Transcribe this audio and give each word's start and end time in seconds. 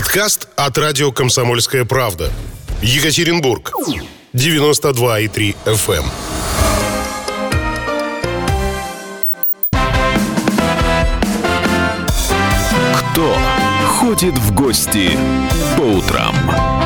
Подкаст 0.00 0.48
от 0.56 0.78
радио 0.78 1.12
«Комсомольская 1.12 1.84
правда». 1.84 2.32
Екатеринбург. 2.80 3.70
92,3 4.32 5.54
FM. 5.66 6.04
Кто 13.12 13.36
ходит 13.88 14.38
в 14.38 14.54
гости 14.54 15.18
по 15.76 15.82
утрам? 15.82 16.79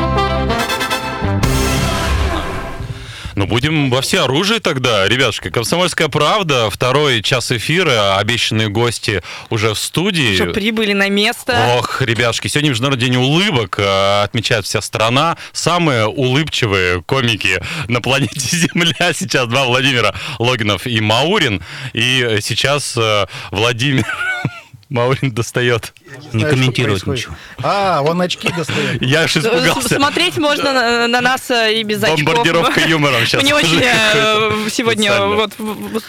Ну, 3.35 3.47
будем 3.47 3.89
во 3.89 4.01
все 4.01 4.21
оружие 4.21 4.61
тогда, 4.61 5.07
ребятушки. 5.07 5.49
Комсомольская 5.49 6.07
правда, 6.07 6.69
второй 6.69 7.21
час 7.21 7.51
эфира, 7.51 8.17
обещанные 8.17 8.69
гости 8.69 9.21
уже 9.49 9.73
в 9.73 9.77
студии. 9.77 10.33
Уже 10.33 10.53
прибыли 10.53 10.93
на 10.93 11.09
место. 11.09 11.75
Ох, 11.77 12.01
ребятушки, 12.01 12.47
сегодня 12.47 12.69
Международный 12.69 13.05
день 13.05 13.17
улыбок, 13.17 13.75
э, 13.77 14.23
отмечает 14.23 14.65
вся 14.65 14.81
страна. 14.81 15.37
Самые 15.51 16.05
улыбчивые 16.05 17.03
комики 17.03 17.61
на 17.89 17.99
планете 17.99 18.39
Земля 18.39 19.13
сейчас 19.13 19.47
два 19.47 19.65
Владимира 19.65 20.15
Логинов 20.39 20.87
и 20.87 21.01
Маурин. 21.01 21.61
И 21.91 22.37
сейчас 22.41 22.95
э, 22.95 23.25
Владимир 23.51 24.05
Маурин 24.95 25.31
достает. 25.31 25.93
Не 26.33 26.39
Знаешь, 26.39 26.55
комментировать 26.55 27.01
что 27.01 27.11
ничего. 27.11 27.35
А, 27.61 28.01
вон 28.01 28.21
очки 28.21 28.49
достает. 28.55 29.01
Я 29.01 29.21
аж 29.23 29.35
испугался. 29.37 29.95
Смотреть 29.95 30.37
можно 30.37 30.71
на, 30.73 31.07
на 31.07 31.21
нас 31.21 31.51
э, 31.51 31.79
и 31.79 31.83
без 31.83 32.01
очков. 32.01 32.23
Бомбардировка 32.23 32.79
юмором 32.81 33.25
сейчас. 33.25 33.41
Мы 33.43 33.47
не 33.47 33.53
очень 33.53 33.81
э, 33.83 34.69
сегодня 34.71 35.13
вот 35.25 35.51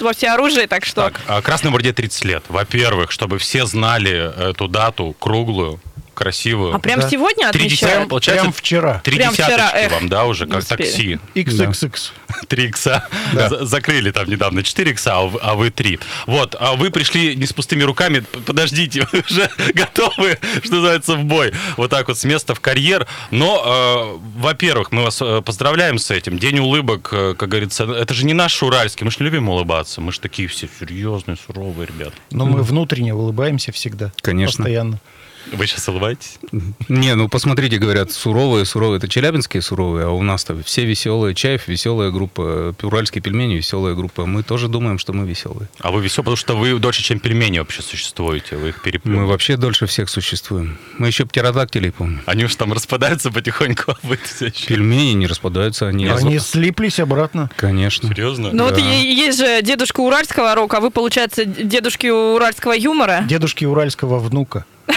во 0.00 0.12
все 0.12 0.28
оружие, 0.28 0.66
так 0.68 0.84
что... 0.84 1.12
А 1.26 1.42
Красной 1.42 1.70
Бурде 1.72 1.92
30 1.92 2.24
лет. 2.24 2.44
Во-первых, 2.48 3.10
чтобы 3.10 3.38
все 3.38 3.66
знали 3.66 4.50
эту 4.50 4.68
дату 4.68 5.14
круглую, 5.18 5.80
красивую. 6.14 6.74
А 6.74 6.78
прям 6.78 7.00
Да. 7.00 7.10
сегодня 7.10 7.48
отмечаем? 7.48 8.08
получается, 8.08 8.44
Прям 8.44 8.52
вчера. 8.52 9.00
три 9.04 9.16
Прям 9.16 9.32
вчера, 9.34 9.48
десяточки 9.48 9.76
эх, 9.84 9.92
вам, 9.92 10.08
да, 10.08 10.24
уже, 10.24 10.46
не 10.46 10.52
как 10.52 10.64
такси. 10.64 11.18
XXX. 11.34 12.10
Три 12.48 12.66
икса. 12.66 13.06
За- 13.32 13.64
Закрыли 13.64 14.10
там 14.10 14.28
недавно 14.28 14.62
4 14.62 14.90
икса, 14.90 15.16
а 15.18 15.22
вы- 15.22 15.38
а 15.42 15.54
вы 15.54 15.70
три. 15.70 15.98
Вот, 16.26 16.54
а 16.58 16.74
вы 16.74 16.90
пришли 16.90 17.36
не 17.36 17.46
с 17.46 17.52
пустыми 17.52 17.82
руками, 17.82 18.20
подождите, 18.46 19.06
вы 19.12 19.22
уже 19.28 19.50
готовы, 19.74 20.38
что 20.62 20.76
называется, 20.76 21.16
в 21.16 21.24
бой. 21.24 21.52
Вот 21.76 21.90
так 21.90 22.08
вот 22.08 22.18
с 22.18 22.24
места 22.24 22.54
в 22.54 22.60
карьер. 22.60 23.06
Но, 23.30 24.18
э, 24.18 24.40
во-первых, 24.40 24.92
мы 24.92 25.02
вас 25.04 25.20
э, 25.22 25.42
поздравляем 25.42 25.98
с 25.98 26.10
этим. 26.10 26.38
День 26.38 26.58
улыбок, 26.58 27.08
э, 27.12 27.34
как 27.38 27.48
говорится, 27.48 27.84
это 27.84 28.14
же 28.14 28.24
не 28.24 28.32
наш 28.34 28.62
уральский, 28.62 29.04
мы 29.04 29.10
же 29.10 29.18
не 29.20 29.26
любим 29.26 29.48
улыбаться. 29.48 30.00
Мы 30.00 30.12
же 30.12 30.20
такие 30.20 30.48
все 30.48 30.68
серьезные, 30.80 31.36
суровые 31.36 31.86
ребята. 31.86 32.14
Но 32.30 32.46
мы 32.46 32.62
внутренне 32.62 33.14
улыбаемся 33.14 33.72
всегда. 33.72 34.12
Конечно. 34.22 34.64
Постоянно. 34.64 35.00
Вы 35.52 35.68
сейчас 35.68 35.88
улыбаетесь? 35.88 36.38
Не, 36.88 37.14
ну 37.14 37.28
посмотрите, 37.28 37.78
говорят, 37.78 38.10
суровые, 38.10 38.64
суровые. 38.64 38.98
Это 38.98 39.06
челябинские 39.06 39.62
суровые, 39.62 40.06
а 40.06 40.10
у 40.10 40.20
нас-то 40.22 40.60
все 40.64 40.84
веселые. 40.84 41.36
Чаев 41.36 41.68
веселая 41.68 42.10
группа, 42.16 42.74
уральские 42.82 43.22
пельмени 43.22 43.54
веселая 43.56 43.94
группа. 43.94 44.26
Мы 44.26 44.42
тоже 44.42 44.68
думаем, 44.68 44.98
что 44.98 45.12
мы 45.12 45.26
веселые. 45.26 45.68
А 45.80 45.90
вы 45.90 46.02
веселые, 46.02 46.24
потому 46.24 46.36
что 46.36 46.56
вы 46.56 46.78
дольше, 46.78 47.02
чем 47.02 47.20
пельмени 47.20 47.58
вообще 47.58 47.82
существуете. 47.82 48.56
Вы 48.56 48.70
их 48.70 48.82
переплюнули. 48.82 49.20
Мы 49.22 49.26
вообще 49.28 49.56
дольше 49.56 49.86
всех 49.86 50.08
существуем. 50.08 50.78
Мы 50.98 51.08
еще 51.08 51.26
птеродактилей 51.26 51.92
помним. 51.92 52.20
Они 52.26 52.44
уж 52.44 52.54
там 52.56 52.72
распадаются 52.72 53.30
потихоньку, 53.30 53.92
а 53.92 53.96
вы 54.02 54.18
все 54.22 54.46
еще... 54.46 54.66
Пельмени 54.66 55.12
не 55.14 55.26
распадаются, 55.26 55.86
они... 55.88 56.06
Они 56.08 56.38
слиплись 56.38 56.98
обратно. 57.00 57.50
Конечно. 57.56 58.08
Серьезно? 58.08 58.50
Ну 58.52 58.64
вот 58.64 58.74
Да. 58.74 58.80
е- 58.80 59.14
есть 59.14 59.38
же 59.38 59.62
дедушка 59.62 60.00
уральского 60.00 60.54
рока, 60.54 60.78
а 60.78 60.80
вы, 60.80 60.90
получается, 60.90 61.44
дедушки 61.44 62.06
уральского 62.06 62.72
юмора. 62.72 63.24
Дедушки 63.28 63.64
уральского 63.64 64.18
внука. 64.18 64.64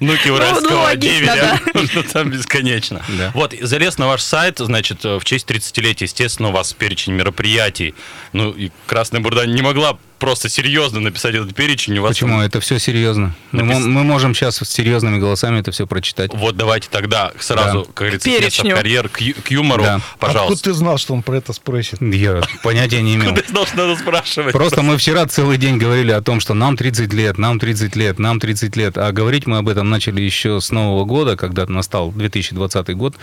Внуки 0.00 0.28
ну, 0.28 0.34
уральского 0.34 0.82
логично, 0.82 1.20
деверя. 1.34 1.60
Ну, 1.94 2.02
Там 2.12 2.30
бесконечно. 2.30 3.02
Вот, 3.34 3.54
залез 3.60 3.98
на 3.98 4.06
ваш 4.06 4.22
сайт, 4.22 4.58
значит, 4.58 5.04
в 5.04 5.20
честь 5.24 5.48
30-летия, 5.50 6.04
естественно, 6.04 6.48
у 6.48 6.52
вас 6.52 6.72
перечень 6.72 7.12
мероприятий. 7.14 7.94
Ну, 8.32 8.50
и 8.50 8.70
Красная 8.86 9.20
Бурда 9.20 9.46
не 9.46 9.62
могла 9.62 9.98
просто 10.18 10.48
серьезно 10.48 10.98
написать 10.98 11.36
этот 11.36 11.54
перечень. 11.54 11.96
У 11.98 12.02
вас 12.02 12.10
Почему? 12.10 12.30
там- 12.38 12.40
Это 12.40 12.60
все 12.60 12.80
серьезно. 12.80 13.36
Мы, 13.52 13.62
Напис- 13.62 13.78
мо- 13.80 13.86
мы 13.86 14.02
можем 14.04 14.34
сейчас 14.34 14.56
с 14.56 14.68
серьезными 14.68 15.18
голосами 15.18 15.60
это 15.60 15.70
все 15.70 15.86
прочитать. 15.86 16.32
Вот 16.34 16.56
давайте 16.56 16.88
тогда 16.90 17.30
сразу, 17.38 17.80
Да. 17.80 17.84
как 17.84 17.94
говорится, 17.94 18.28
перечню. 18.28 18.74
карьер, 18.74 19.08
к, 19.08 19.20
ю- 19.20 19.36
к 19.42 19.48
юмору, 19.52 19.84
Да. 19.84 19.94
Откуда 19.94 20.18
пожалуйста. 20.18 20.64
ты 20.70 20.72
знал, 20.74 20.98
что 20.98 21.14
он 21.14 21.22
про 21.22 21.36
это 21.36 21.52
спросит? 21.52 22.02
Я 22.02 22.42
понятия 22.64 23.00
не 23.00 23.14
имел. 23.14 23.32
Ты 23.32 23.44
знал, 23.48 23.64
что 23.66 23.76
надо 23.76 23.96
спрашивать. 23.96 24.52
Просто 24.52 24.82
мы 24.82 24.96
вчера 24.98 25.24
целый 25.26 25.56
день 25.56 25.78
говорили 25.78 26.10
о 26.10 26.20
том, 26.20 26.40
что 26.40 26.52
нам 26.54 26.76
30 26.76 27.12
лет, 27.14 27.38
нам 27.38 27.60
30 27.60 27.94
лет, 27.94 28.18
нам 28.18 28.40
30 28.40 28.74
лет. 28.74 28.98
А 28.98 29.12
говорить 29.12 29.46
мы 29.48 29.58
об 29.58 29.68
этом 29.68 29.90
начали 29.90 30.20
еще 30.20 30.60
с 30.60 30.70
Нового 30.70 31.04
года, 31.04 31.36
когда 31.36 31.66
настал 31.66 32.12
2020 32.12 32.96
год. 32.96 33.16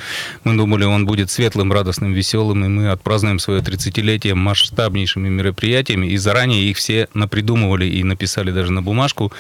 Мы 0.44 0.58
думали, 0.58 0.84
он 0.84 1.06
будет 1.06 1.32
светлым, 1.32 1.72
радостным, 1.72 2.12
веселым, 2.12 2.66
и 2.66 2.68
мы 2.68 2.90
отпразднуем 2.90 3.40
свое 3.40 3.62
30-летие 3.62 4.34
масштабнейшими 4.34 5.30
мероприятиями. 5.30 6.08
И 6.08 6.18
заранее 6.18 6.64
их 6.64 6.78
все 6.78 7.08
напридумывали 7.14 7.86
и 7.86 8.04
написали 8.04 8.52
даже 8.52 8.74
на 8.74 8.82
бумажку. 8.82 9.32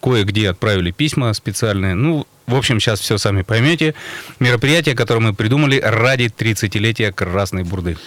Кое-где 0.00 0.48
отправили 0.48 0.92
письма 0.92 1.34
специальные. 1.34 1.94
Ну, 1.94 2.26
в 2.46 2.54
общем, 2.54 2.80
сейчас 2.80 3.00
все 3.00 3.18
сами 3.18 3.42
поймете. 3.42 3.94
Мероприятие, 4.38 4.94
которое 4.94 5.20
мы 5.20 5.34
придумали 5.34 5.78
ради 5.84 6.24
30-летия 6.24 7.12
Красной 7.12 7.64
Бурды. 7.64 7.98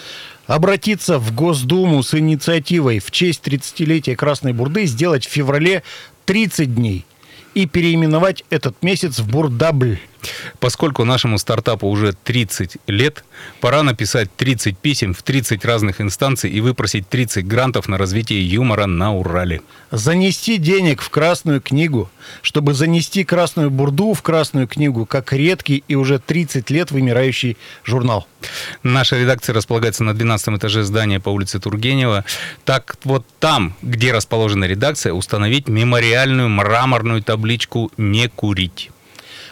Обратиться 0.46 1.18
в 1.18 1.32
Госдуму 1.34 2.02
с 2.02 2.14
инициативой 2.14 2.98
в 2.98 3.10
честь 3.10 3.46
30-летия 3.46 4.16
Красной 4.16 4.52
Бурды 4.52 4.86
сделать 4.86 5.24
в 5.26 5.30
феврале 5.30 5.84
30 6.24 6.74
дней 6.74 7.04
и 7.54 7.66
переименовать 7.66 8.44
этот 8.50 8.82
месяц 8.82 9.18
в 9.18 9.30
Бурдабль. 9.30 9.98
Поскольку 10.60 11.04
нашему 11.04 11.38
стартапу 11.38 11.88
уже 11.88 12.12
30 12.12 12.76
лет, 12.86 13.24
пора 13.60 13.82
написать 13.82 14.34
30 14.36 14.78
писем 14.78 15.14
в 15.14 15.22
30 15.22 15.64
разных 15.64 16.00
инстанций 16.00 16.50
и 16.50 16.60
выпросить 16.60 17.08
30 17.08 17.46
грантов 17.46 17.88
на 17.88 17.98
развитие 17.98 18.46
юмора 18.46 18.86
на 18.86 19.14
Урале. 19.14 19.62
Занести 19.90 20.58
денег 20.58 21.02
в 21.02 21.10
Красную 21.10 21.60
книгу, 21.60 22.10
чтобы 22.42 22.74
занести 22.74 23.24
Красную 23.24 23.70
Бурду 23.70 24.14
в 24.14 24.22
Красную 24.22 24.68
книгу, 24.68 25.06
как 25.06 25.32
редкий 25.32 25.84
и 25.88 25.94
уже 25.94 26.18
30 26.18 26.70
лет 26.70 26.90
вымирающий 26.90 27.56
журнал. 27.84 28.26
Наша 28.82 29.18
редакция 29.18 29.54
располагается 29.54 30.04
на 30.04 30.14
12 30.14 30.56
этаже 30.56 30.82
здания 30.84 31.20
по 31.20 31.30
улице 31.30 31.60
Тургенева. 31.60 32.24
Так 32.64 32.96
вот 33.04 33.26
там, 33.40 33.74
где 33.82 34.12
расположена 34.12 34.64
редакция, 34.64 35.12
установить 35.12 35.68
мемориальную 35.68 36.48
мраморную 36.48 37.22
табличку 37.22 37.90
«Не 37.96 38.28
курить» 38.28 38.91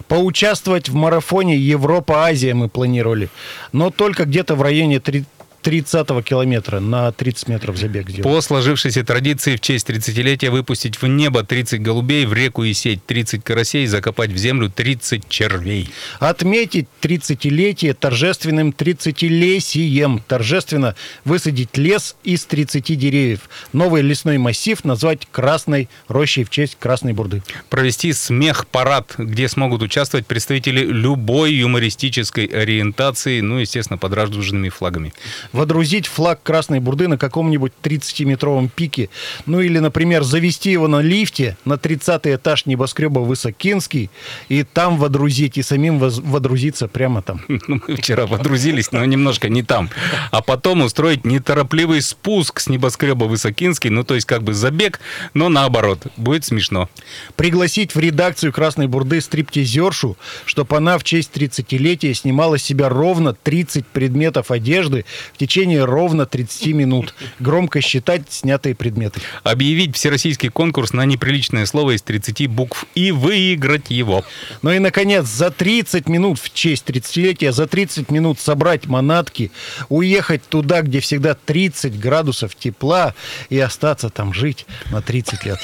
поучаствовать 0.09 0.89
в 0.89 0.95
марафоне 0.95 1.57
Европа-Азия 1.57 2.55
мы 2.55 2.69
планировали, 2.69 3.29
но 3.73 3.91
только 3.91 4.25
где-то 4.25 4.55
в 4.55 4.63
районе 4.63 5.01
30 5.01 5.27
30-го 5.63 6.23
километра 6.23 6.81
на 6.81 7.13
30 7.13 7.49
метров 7.49 7.77
забег 7.77 8.09
сделать. 8.09 8.25
По 8.25 8.41
сложившейся 8.41 9.05
традиции 9.05 9.57
в 9.57 9.61
честь 9.61 9.89
30-летия 9.89 10.51
выпустить 10.51 11.01
в 11.01 11.07
небо 11.07 11.45
30 11.45 11.83
голубей, 11.83 12.27
в 12.27 12.33
реку 12.33 12.65
и 12.65 12.73
сеть 12.73 13.05
30 13.07 13.45
карасей, 13.45 13.87
закопать 13.87 14.31
в 14.31 14.37
землю 14.37 14.71
30 14.71 15.29
червей. 15.29 15.91
Отметить 16.19 16.89
30-летие 17.03 17.95
торжественным 17.95 18.71
30-лесием. 18.71 20.23
Торжественно 20.27 20.95
высадить 21.25 21.77
лес 21.77 22.17
из 22.25 22.45
30 22.45 22.99
деревьев. 22.99 23.49
Новый 23.73 24.03
лесной 24.03 24.39
массив 24.39 24.83
назвать 24.85 25.29
Красной 25.31 25.89
рощей 26.09 26.45
в 26.45 26.51
честь 26.51 26.77
Красной 26.79 27.13
Бурды. 27.13 27.43
Провести 27.69 28.13
смех-парад, 28.13 29.15
где 29.19 29.49
смогут 29.49 29.83
участвовать 29.83 30.27
представители 30.27 30.85
любой 30.85 31.53
юмористической 31.53 32.47
ориентации, 32.47 33.41
ну, 33.41 33.59
естественно, 33.59 33.99
под 33.99 34.13
радужными 34.15 34.69
флагами. 34.69 35.13
Водрузить 35.53 36.07
флаг 36.07 36.43
Красной 36.43 36.81
Бурды 36.81 37.09
на 37.09 37.19
каком-нибудь 37.19 37.73
30-метровом 37.83 38.69
пике. 38.69 39.09
Ну 39.47 39.61
или, 39.61 39.79
например, 39.79 40.23
завести 40.23 40.71
его 40.71 40.89
на 40.89 41.01
лифте 41.01 41.57
на 41.65 41.77
30 41.77 42.27
этаж 42.27 42.67
небоскреба 42.67 43.21
Высокинский 43.21 44.11
и 44.49 44.63
там 44.63 44.99
водрузить, 44.99 45.59
и 45.59 45.63
самим 45.63 45.99
водрузиться 45.99 46.89
прямо 46.89 47.23
там. 47.23 47.41
Ну, 47.71 47.81
мы 47.87 47.97
вчера 47.97 48.27
подрузились, 48.27 48.91
но 48.91 49.05
немножко 49.05 49.49
не 49.49 49.63
там. 49.63 49.91
А 50.33 50.43
потом 50.43 50.83
устроить 50.83 51.25
неторопливый 51.25 52.03
спуск 52.03 52.59
с 52.59 52.69
небоскреба 52.69 53.25
Высокинский, 53.25 53.91
ну, 53.91 54.03
то 54.03 54.15
есть 54.15 54.27
как 54.27 54.43
бы 54.43 54.55
забег, 54.55 54.99
но 55.35 55.49
наоборот. 55.49 56.07
Будет 56.17 56.45
смешно. 56.45 56.89
Пригласить 57.37 57.95
в 57.95 57.99
редакцию 58.01 58.53
Красной 58.53 58.89
Бурды 58.89 59.21
стриптизершу, 59.21 60.17
чтобы 60.47 60.77
она 60.77 60.99
в 60.99 61.05
честь 61.05 61.31
30-летия 61.35 62.15
снимала 62.15 62.59
с 62.59 62.63
себя 62.63 62.89
ровно 62.89 63.35
30 63.35 63.87
предметов 63.87 64.51
одежды 64.51 65.05
в 65.33 65.39
течение 65.41 65.85
ровно 65.87 66.27
30 66.27 66.67
минут. 66.75 67.15
Громко 67.39 67.81
считать 67.81 68.25
снятые 68.29 68.75
предметы. 68.75 69.21
Объявить 69.43 69.97
всероссийский 69.97 70.51
конкурс 70.51 70.93
на 70.93 71.07
неприличное 71.07 71.65
слово 71.65 71.97
из 71.97 72.03
30 72.03 72.47
букв 72.47 72.85
и 72.95 73.11
выиграть 73.11 73.91
его. 73.91 74.23
Ну 74.61 74.71
и, 74.71 74.79
наконец, 74.79 75.27
за 75.27 75.51
30 75.51 76.09
минут 76.09 76.39
в 76.39 76.53
честь 76.53 76.85
30-летия, 76.87 77.53
за 77.53 77.67
30 77.67 78.11
минут 78.11 78.39
собрать 78.39 78.87
манатки, 78.87 79.51
уехать 79.89 80.43
туда, 80.47 80.83
где 80.83 81.01
всегда 81.01 81.35
30 81.35 81.99
градусов 81.99 82.55
тепла 82.55 83.15
и 83.49 83.59
остаться 83.59 84.11
там 84.11 84.35
жить 84.35 84.67
на 84.91 85.01
30 85.01 85.45
лет. 85.47 85.59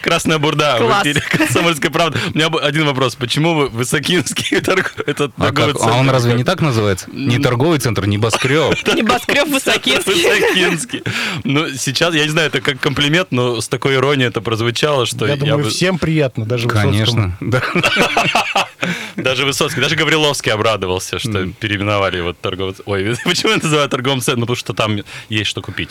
Красная 0.00 0.38
бурда. 0.38 0.76
Класс. 0.78 1.02
В 1.04 1.06
эфире 1.08 1.22
«Комсомольская 1.28 1.90
правда». 1.90 2.20
У 2.32 2.38
меня 2.38 2.46
один 2.62 2.86
вопрос. 2.86 3.16
Почему 3.16 3.54
вы 3.54 3.68
Высокинский 3.68 4.58
А, 4.58 4.60
торговый 4.62 5.72
как? 5.74 5.82
а 5.82 5.86
он 5.86 5.96
центр? 5.98 6.12
разве 6.12 6.34
не 6.34 6.44
так 6.44 6.60
называется? 6.60 7.08
Не 7.10 7.38
торговый 7.38 7.78
центр, 7.80 8.06
небоскреб. 8.06 8.75
Небоскреб 8.84 9.48
Высокинский. 9.48 10.12
Высокинский. 10.12 11.02
Ну, 11.44 11.68
сейчас, 11.70 12.14
я 12.14 12.24
не 12.24 12.30
знаю, 12.30 12.48
это 12.48 12.60
как 12.60 12.80
комплимент, 12.80 13.28
но 13.30 13.60
с 13.60 13.68
такой 13.68 13.94
иронией 13.94 14.28
это 14.28 14.40
прозвучало, 14.40 15.06
что 15.06 15.26
Я 15.26 15.36
думаю, 15.36 15.64
всем 15.70 15.98
приятно, 15.98 16.44
даже 16.44 16.68
Высоцкому. 16.68 16.92
Конечно. 16.92 17.36
да. 17.40 17.62
Даже 19.16 19.44
Высоцкий, 19.44 19.80
даже 19.80 19.96
Гавриловский 19.96 20.52
обрадовался, 20.52 21.18
что 21.18 21.46
переименовали 21.46 22.18
его 22.18 22.32
торговый... 22.32 22.74
Ой, 22.84 23.16
почему 23.24 23.52
я 23.52 23.58
называю 23.58 23.88
торговым 23.88 24.20
центром? 24.20 24.40
Ну, 24.40 24.46
потому 24.46 24.56
что 24.56 24.74
там 24.74 24.98
есть 25.28 25.50
что 25.50 25.62
купить. 25.62 25.90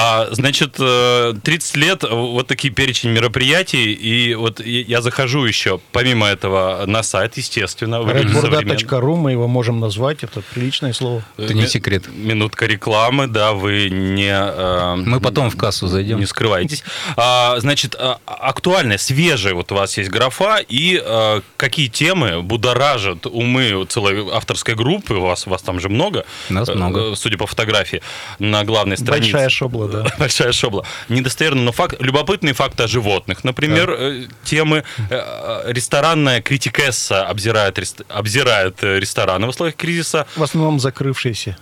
А, 0.00 0.28
значит, 0.30 0.76
э, 0.78 1.34
30 1.42 1.76
лет, 1.76 2.04
э, 2.04 2.08
вот 2.08 2.46
такие 2.46 2.72
перечень 2.72 3.10
мероприятий, 3.10 3.92
и 3.92 4.34
вот 4.34 4.60
я 4.64 5.02
захожу 5.02 5.44
еще, 5.44 5.80
помимо 5.90 6.28
этого, 6.28 6.84
на 6.86 7.02
сайт, 7.02 7.36
естественно. 7.36 7.96
Redburda.ru 7.96 9.16
мы 9.16 9.32
его 9.32 9.48
можем 9.48 9.80
назвать, 9.80 10.22
это 10.22 10.40
приличное 10.54 10.92
слово. 10.92 11.24
Это 11.36 11.52
не 11.54 11.66
секрет. 11.66 12.04
Минутка 12.08 12.66
рекламы, 12.66 13.26
да, 13.26 13.52
вы 13.54 13.88
не... 13.90 14.30
э, 14.30 14.94
Мы 14.96 15.20
потом 15.20 15.50
в 15.50 15.56
кассу 15.56 15.88
зайдем. 15.88 16.20
Не 16.20 16.26
скрывайтесь. 16.26 16.84
А, 17.16 17.58
значит, 17.58 17.96
а, 17.98 18.20
актуальная, 18.26 18.98
свежая 18.98 19.54
вот 19.54 19.72
у 19.72 19.74
вас 19.74 19.98
есть 19.98 20.10
графа, 20.10 20.58
и 20.58 21.02
а, 21.04 21.42
какие 21.56 21.88
темы 21.88 22.42
будоражат 22.42 23.26
умы 23.26 23.84
целой 23.88 24.28
авторской 24.32 24.76
группы, 24.76 25.14
у 25.14 25.22
вас, 25.22 25.46
у 25.46 25.50
вас 25.50 25.62
там 25.62 25.80
же 25.80 25.88
много, 25.88 26.24
Нас 26.50 26.68
э, 26.68 26.74
много. 26.74 27.12
э, 27.12 27.16
судя 27.16 27.36
по 27.36 27.46
фотографии, 27.48 28.00
на 28.38 28.62
главной 28.64 28.96
странице. 28.96 29.32
Большая 29.32 29.48
шобла, 29.48 29.87
да. 29.88 30.06
Большая 30.18 30.52
шобла. 30.52 30.84
Недостоверно, 31.08 31.62
но 31.62 31.72
факт, 31.72 31.96
любопытные 32.00 32.54
факты 32.54 32.84
о 32.84 32.88
животных. 32.88 33.44
Например, 33.44 33.90
э, 33.90 34.26
темы 34.44 34.84
э, 35.10 35.62
ресторанная 35.72 36.40
критикесса 36.40 37.26
обзирает, 37.26 37.78
обзирает 38.08 38.82
э, 38.82 38.98
рестораны 38.98 39.46
в 39.46 39.50
условиях 39.50 39.76
кризиса. 39.76 40.26
В 40.36 40.42
основном 40.42 40.80
закрывшиеся. 40.80 41.56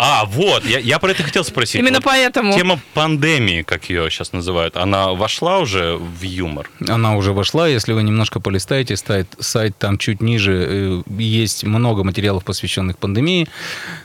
А, 0.00 0.24
вот, 0.26 0.64
я, 0.64 0.78
я 0.78 0.98
про 0.98 1.10
это 1.10 1.22
хотел 1.24 1.44
спросить. 1.44 1.76
Именно 1.80 1.96
Вот 1.96 2.04
поэтому. 2.04 2.52
Тема 2.54 2.78
пандемии, 2.94 3.62
как 3.62 3.90
ее 3.90 4.08
сейчас 4.10 4.32
называют, 4.32 4.76
она 4.76 5.08
вошла 5.12 5.58
уже 5.58 5.96
в 5.96 6.22
юмор? 6.22 6.70
Она 6.88 7.16
уже 7.16 7.32
вошла, 7.32 7.66
если 7.66 7.92
вы 7.92 8.02
немножко 8.04 8.38
полистаете 8.40 8.96
сайт, 8.96 9.26
сайт 9.40 9.76
там 9.78 9.98
чуть 9.98 10.20
ниже, 10.22 10.66
э, 10.68 11.02
есть 11.20 11.64
много 11.64 12.04
материалов, 12.04 12.44
посвященных 12.44 12.96
пандемии. 12.98 13.48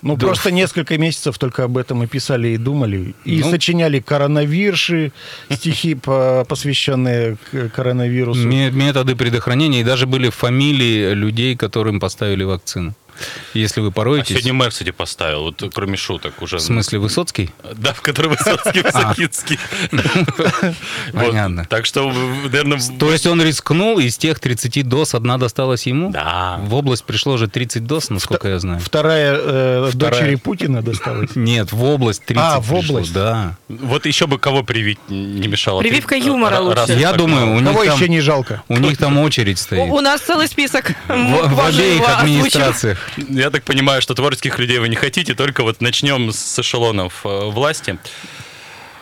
Ну, 0.01 0.15
Да. 0.15 0.25
просто 0.27 0.49
несколько 0.51 0.97
месяцев 0.97 1.37
только 1.37 1.63
об 1.65 1.77
этом 1.77 2.01
и 2.03 2.07
писали, 2.07 2.49
и 2.49 2.57
думали. 2.57 3.13
И 3.25 3.41
Ну. 3.43 3.51
сочиняли 3.51 3.99
коронавирши, 3.99 5.11
стихи, 5.51 5.95
по- 6.03 6.45
посвященные 6.49 7.37
коронавирусу. 7.75 8.47
Ме- 8.47 8.71
Методы 8.71 9.15
предохранения, 9.15 9.81
и 9.81 9.83
даже 9.83 10.07
были 10.07 10.29
фамилии 10.29 11.13
людей, 11.13 11.55
которым 11.55 11.99
поставили 11.99 12.43
вакцину. 12.43 12.93
Если 13.53 13.81
вы 13.81 13.87
А 13.89 13.91
пороетесь... 13.91 14.29
сегодня 14.29 14.53
мэр, 14.53 14.69
кстати, 14.71 14.91
поставил, 14.91 15.43
вот 15.43 15.63
кроме 15.73 15.97
шуток 15.97 16.41
уже. 16.41 16.57
В 16.57 16.61
смысле, 16.61 16.99
Высоцкий? 16.99 17.49
Да, 17.75 17.93
в 17.93 18.01
который 18.01 18.29
Высоцкий, 18.31 18.81
Высокинский. 18.81 19.59
Вот. 21.13 21.27
Понятно. 21.27 21.65
Так 21.65 21.85
что, 21.85 22.11
наверное... 22.11 22.79
То 22.99 23.11
есть 23.11 23.27
он 23.27 23.41
рискнул, 23.41 23.99
из 23.99 24.17
тех 24.17 24.39
30 24.39 24.87
доз 24.87 25.13
одна 25.15 25.37
досталась 25.37 25.85
ему? 25.85 26.11
Да. 26.11 26.57
В 26.63 26.73
область 26.73 27.03
пришло 27.03 27.37
же 27.37 27.47
30 27.47 27.85
доз, 27.85 28.09
насколько 28.09 28.47
я 28.47 28.59
знаю. 28.59 28.79
Вторая, 28.79 29.35
э, 29.37 29.91
дочери 29.93 30.35
Путина 30.35 30.81
досталась. 30.81 31.31
Нет, 31.35 31.71
в 31.71 31.83
область 31.83 32.25
30 32.25 32.43
А, 32.43 32.59
в 32.59 32.73
область. 32.73 33.13
да. 33.13 33.55
Вот 33.67 34.05
еще 34.05 34.27
бы 34.27 34.39
кого 34.39 34.63
привить 34.63 34.99
не 35.09 35.47
мешало. 35.47 35.79
Прививка 35.81 36.15
юмора 36.15 36.59
лучше. 36.59 36.93
Я 36.93 37.13
думаю, 37.13 37.51
у 37.55 37.59
них, 37.59 37.67
Кого 37.71 37.85
там, 37.85 37.95
еще 37.95 38.09
не 38.09 38.19
жалко? 38.21 38.63
у 38.67 38.77
них 38.77 38.97
там 38.97 39.17
очередь 39.19 39.59
стоит. 39.59 39.91
у 39.91 39.99
нас 40.01 40.21
целый 40.21 40.47
список. 40.47 40.91
В 41.07 41.65
обеих 41.67 42.03
администрациях. 42.07 43.02
Я 43.17 43.49
так 43.49 43.63
понимаю, 43.63 44.01
что 44.01 44.13
творческих 44.13 44.59
людей 44.59 44.79
вы 44.79 44.89
не 44.89 44.95
хотите, 44.95 45.35
только 45.35 45.63
вот 45.63 45.81
начнем 45.81 46.31
с 46.31 46.59
эшелонов 46.59 47.25
э, 47.25 47.49
власти. 47.49 47.97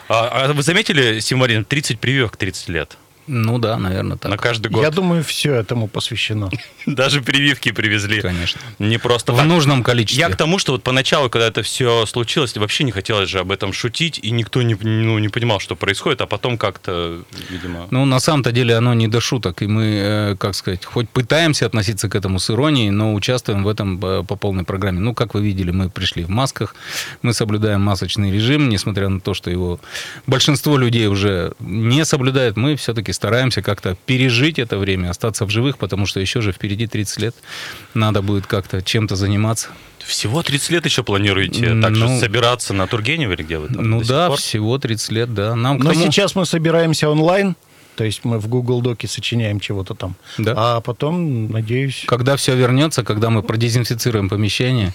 А, 0.08 0.28
а 0.28 0.52
вы 0.52 0.62
заметили, 0.62 1.20
Симарин, 1.20 1.64
30 1.64 2.00
прививок 2.00 2.36
30 2.36 2.68
лет? 2.68 2.98
Ну 3.26 3.58
да, 3.58 3.78
наверное, 3.78 4.12
На 4.12 4.16
так. 4.16 4.40
каждый 4.40 4.68
год. 4.68 4.82
Я 4.82 4.90
думаю, 4.90 5.22
все 5.22 5.54
этому 5.54 5.86
посвящено. 5.86 6.50
Даже 6.86 7.20
прививки 7.22 7.70
привезли. 7.70 8.20
Конечно. 8.20 8.60
Не 8.78 8.98
просто 8.98 9.32
В 9.32 9.36
так. 9.36 9.46
нужном 9.46 9.82
количестве. 9.82 10.20
Я 10.20 10.28
к 10.28 10.36
тому, 10.36 10.58
что 10.58 10.72
вот 10.72 10.82
поначалу, 10.82 11.30
когда 11.30 11.46
это 11.46 11.62
все 11.62 12.04
случилось, 12.06 12.56
вообще 12.56 12.84
не 12.84 12.90
хотелось 12.90 13.28
же 13.28 13.38
об 13.38 13.52
этом 13.52 13.72
шутить, 13.72 14.18
и 14.22 14.30
никто 14.32 14.62
не, 14.62 14.74
ну, 14.74 15.18
не 15.18 15.28
понимал, 15.28 15.60
что 15.60 15.76
происходит, 15.76 16.20
а 16.20 16.26
потом 16.26 16.58
как-то, 16.58 17.22
видимо... 17.48 17.86
Ну, 17.90 18.04
на 18.04 18.18
самом-то 18.18 18.50
деле 18.50 18.74
оно 18.76 18.94
не 18.94 19.06
до 19.06 19.20
шуток, 19.20 19.62
и 19.62 19.66
мы, 19.66 19.84
э, 19.84 20.36
как 20.36 20.54
сказать, 20.54 20.84
хоть 20.84 21.08
пытаемся 21.08 21.66
относиться 21.66 22.08
к 22.08 22.16
этому 22.16 22.40
с 22.40 22.50
иронией, 22.50 22.90
но 22.90 23.14
участвуем 23.14 23.62
в 23.62 23.68
этом 23.68 24.04
э, 24.04 24.24
по 24.24 24.34
полной 24.36 24.64
программе. 24.64 24.98
Ну, 24.98 25.14
как 25.14 25.34
вы 25.34 25.42
видели, 25.42 25.70
мы 25.70 25.90
пришли 25.90 26.24
в 26.24 26.28
масках, 26.28 26.74
мы 27.22 27.32
соблюдаем 27.34 27.80
масочный 27.82 28.32
режим, 28.32 28.68
несмотря 28.68 29.08
на 29.08 29.20
то, 29.20 29.32
что 29.34 29.50
его 29.50 29.78
большинство 30.26 30.76
людей 30.76 31.06
уже 31.06 31.52
не 31.60 32.04
соблюдает, 32.04 32.56
мы 32.56 32.74
все-таки 32.76 33.11
стараемся 33.12 33.62
как-то 33.62 33.96
пережить 34.06 34.58
это 34.58 34.78
время, 34.78 35.10
остаться 35.10 35.44
в 35.46 35.50
живых, 35.50 35.78
потому 35.78 36.06
что 36.06 36.20
еще 36.20 36.40
же 36.40 36.52
впереди 36.52 36.86
30 36.86 37.18
лет, 37.20 37.34
надо 37.94 38.22
будет 38.22 38.46
как-то 38.46 38.82
чем-то 38.82 39.16
заниматься. 39.16 39.68
Всего 40.04 40.42
30 40.42 40.70
лет 40.70 40.84
еще 40.84 41.02
планируете 41.04 41.80
так 41.80 41.94
же 41.94 42.04
Ну, 42.08 42.18
собираться 42.20 42.74
на 42.74 42.86
Тургеневе 42.88 43.34
или 43.34 43.42
где 43.42 43.58
вы 43.58 43.68
там? 43.68 43.88
ну 43.88 44.02
да, 44.02 44.28
пор? 44.28 44.38
всего 44.38 44.78
30 44.78 45.10
лет, 45.12 45.32
да. 45.34 45.54
Нам 45.54 45.78
Но 45.78 45.90
тому- 45.92 46.04
сейчас 46.04 46.34
мы 46.34 46.44
собираемся 46.44 47.08
онлайн, 47.08 47.54
то 47.94 48.04
есть 48.04 48.24
мы 48.24 48.38
в 48.38 48.48
Google 48.48 48.80
Доке 48.80 49.06
сочиняем 49.06 49.60
чего-то 49.60 49.94
там. 49.94 50.14
Да. 50.38 50.54
А 50.56 50.80
потом, 50.80 51.50
надеюсь... 51.50 52.04
Когда 52.06 52.36
все 52.36 52.54
вернется, 52.56 53.04
когда 53.04 53.28
мы 53.28 53.42
продезинфицируем 53.42 54.28
помещение, 54.28 54.94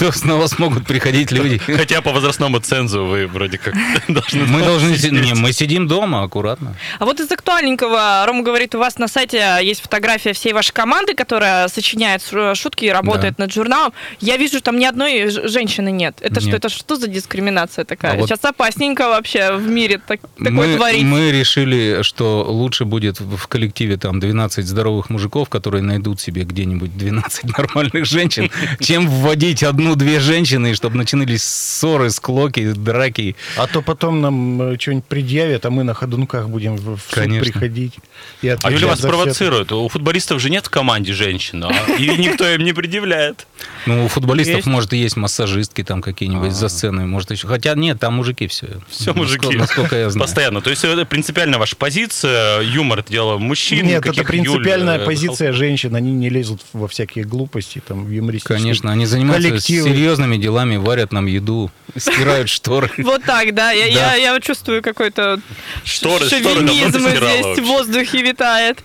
то 0.00 0.10
снова 0.12 0.46
смогут 0.46 0.86
приходить 0.86 1.32
люди. 1.32 1.58
Хотя 1.66 2.00
по 2.00 2.12
возрастному 2.12 2.60
цензу 2.60 3.04
вы 3.04 3.26
вроде 3.26 3.58
как 3.58 3.74
должны... 4.08 4.46
Мы 4.46 4.62
должны... 4.62 4.94
Не, 5.10 5.34
мы 5.34 5.52
сидим 5.52 5.86
дома 5.86 6.22
аккуратно. 6.22 6.74
А 6.98 7.04
вот 7.04 7.20
из 7.20 7.30
актуальненького, 7.30 8.24
Рома 8.26 8.42
говорит, 8.42 8.74
у 8.74 8.78
вас 8.78 8.98
на 8.98 9.08
сайте 9.08 9.58
есть 9.62 9.82
фотография 9.82 10.32
всей 10.32 10.52
вашей 10.52 10.72
команды, 10.72 11.14
которая 11.14 11.68
сочиняет 11.68 12.22
шутки 12.54 12.86
и 12.86 12.90
работает 12.90 13.38
над 13.38 13.52
журналом. 13.52 13.92
Я 14.20 14.36
вижу, 14.38 14.60
там 14.60 14.78
ни 14.78 14.84
одной 14.84 15.28
женщины 15.28 15.90
нет. 15.90 16.16
Это 16.20 16.40
что, 16.40 16.56
это 16.56 16.68
что 16.68 16.96
за 16.96 17.06
дискриминация 17.08 17.84
такая? 17.84 18.22
А 18.22 18.26
Сейчас 18.26 18.44
опасненько 18.44 19.08
вообще 19.08 19.56
в 19.56 19.68
мире 19.68 20.00
так- 20.04 20.20
такое 20.42 20.76
творить. 20.76 21.04
мы 21.04 21.30
решили, 21.30 22.02
что 22.02 22.13
лучше 22.20 22.84
будет 22.84 23.20
в 23.20 23.46
коллективе 23.46 23.96
там 23.96 24.20
12 24.20 24.66
здоровых 24.66 25.10
мужиков, 25.10 25.48
которые 25.48 25.82
найдут 25.82 26.20
себе 26.20 26.44
где-нибудь 26.44 26.96
12 26.96 27.44
нормальных 27.58 28.04
женщин, 28.06 28.50
чем 28.80 29.08
вводить 29.08 29.62
одну-две 29.62 30.20
женщины, 30.20 30.70
и 30.72 30.74
чтобы 30.74 30.96
начинались 30.96 31.42
ссоры, 31.42 32.10
склоки, 32.10 32.72
драки. 32.72 33.36
А 33.56 33.66
то 33.66 33.82
потом 33.82 34.20
нам 34.20 34.62
э, 34.62 34.78
что-нибудь 34.78 35.04
предъявят, 35.06 35.66
а 35.66 35.70
мы 35.70 35.84
на 35.84 35.94
ходунках 35.94 36.48
будем 36.48 36.76
в 36.76 36.98
суд 36.98 37.14
Конечно. 37.14 37.52
приходить. 37.52 37.94
и 38.42 38.48
А 38.48 38.70
Юля 38.70 38.88
вас 38.88 39.00
провоцирует. 39.00 39.72
У 39.72 39.88
футболистов 39.88 40.40
же 40.40 40.50
нет 40.50 40.66
в 40.66 40.70
команде 40.70 41.12
женщин, 41.12 41.64
а- 41.64 41.72
и 41.98 42.08
никто 42.16 42.48
им 42.48 42.62
не 42.64 42.72
предъявляет. 42.72 43.46
Ну, 43.86 44.04
у 44.06 44.08
футболистов, 44.08 44.56
Есть? 44.56 44.66
может, 44.66 44.92
и 44.92 44.96
есть 44.96 45.16
массажистки 45.16 45.82
там 45.84 46.00
какие-нибудь 46.00 46.52
за 46.52 46.68
сценой, 46.68 47.04
может, 47.04 47.30
еще. 47.30 47.46
Хотя 47.48 47.74
нет, 47.74 48.00
там 48.00 48.14
мужики 48.14 48.46
все. 48.46 48.68
Все 48.88 49.12
мужики. 49.12 49.56
Насколько 49.56 49.96
я 49.96 50.08
знаю. 50.10 50.24
Постоянно. 50.26 50.60
То 50.62 50.70
есть 50.70 50.84
это 50.84 51.04
принципиально 51.04 51.58
ваша 51.58 51.76
позиция, 51.76 52.60
юмор 52.60 53.00
это 53.00 53.12
дело 53.12 53.36
мужчин. 53.38 53.84
Нет, 53.86 54.06
это 54.06 54.24
принципиальная 54.24 54.94
Юль, 54.94 55.02
э, 55.02 55.06
позиция 55.06 55.52
женщин. 55.52 55.94
Они 55.94 56.12
не 56.12 56.30
лезут 56.30 56.62
во 56.72 56.88
всякие 56.88 57.24
глупости, 57.24 57.82
там, 57.86 58.04
в 58.06 58.10
юмористические 58.10 58.58
Конечно, 58.58 58.90
они 58.90 59.04
занимаются 59.04 59.50
коллективы. 59.50 59.88
серьезными 59.90 60.36
делами, 60.38 60.76
варят 60.76 61.12
нам 61.12 61.26
еду, 61.26 61.70
стирают 61.96 62.48
шторы. 62.48 62.90
Вот 62.98 63.22
так, 63.24 63.54
да. 63.54 63.72
Я, 63.72 63.84
Да. 63.86 64.14
я, 64.14 64.32
я 64.34 64.40
чувствую 64.40 64.82
какой-то 64.82 65.40
шовинизм 65.84 67.00
здесь 67.00 67.58
в 67.58 67.64
воздухе 67.64 68.22
витает. 68.22 68.82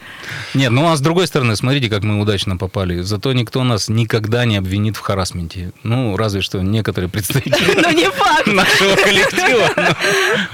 Нет, 0.54 0.72
ну 0.72 0.92
а 0.92 0.98
с 0.98 1.02
другой 1.02 1.28
стороны, 1.28 1.56
смотрите, 1.56 1.90
как 1.90 2.04
мы 2.04 2.20
удачно 2.20 2.58
попали. 2.58 3.00
Зато 3.02 3.32
никто 3.34 3.64
нас 3.64 3.88
никогда 3.88 4.44
не 4.46 4.58
обвинил 4.58 4.89
обвинит 4.90 4.98
в 4.98 5.00
харасменте. 5.00 5.72
Ну, 5.84 6.18
разве 6.18 6.42
что 6.42 6.62
некоторые 6.62 7.10
представители 7.10 7.82
Ну, 7.82 7.92
не 7.92 8.10
факт. 8.10 8.48
нашего 8.48 8.96
коллектива. 8.96 9.70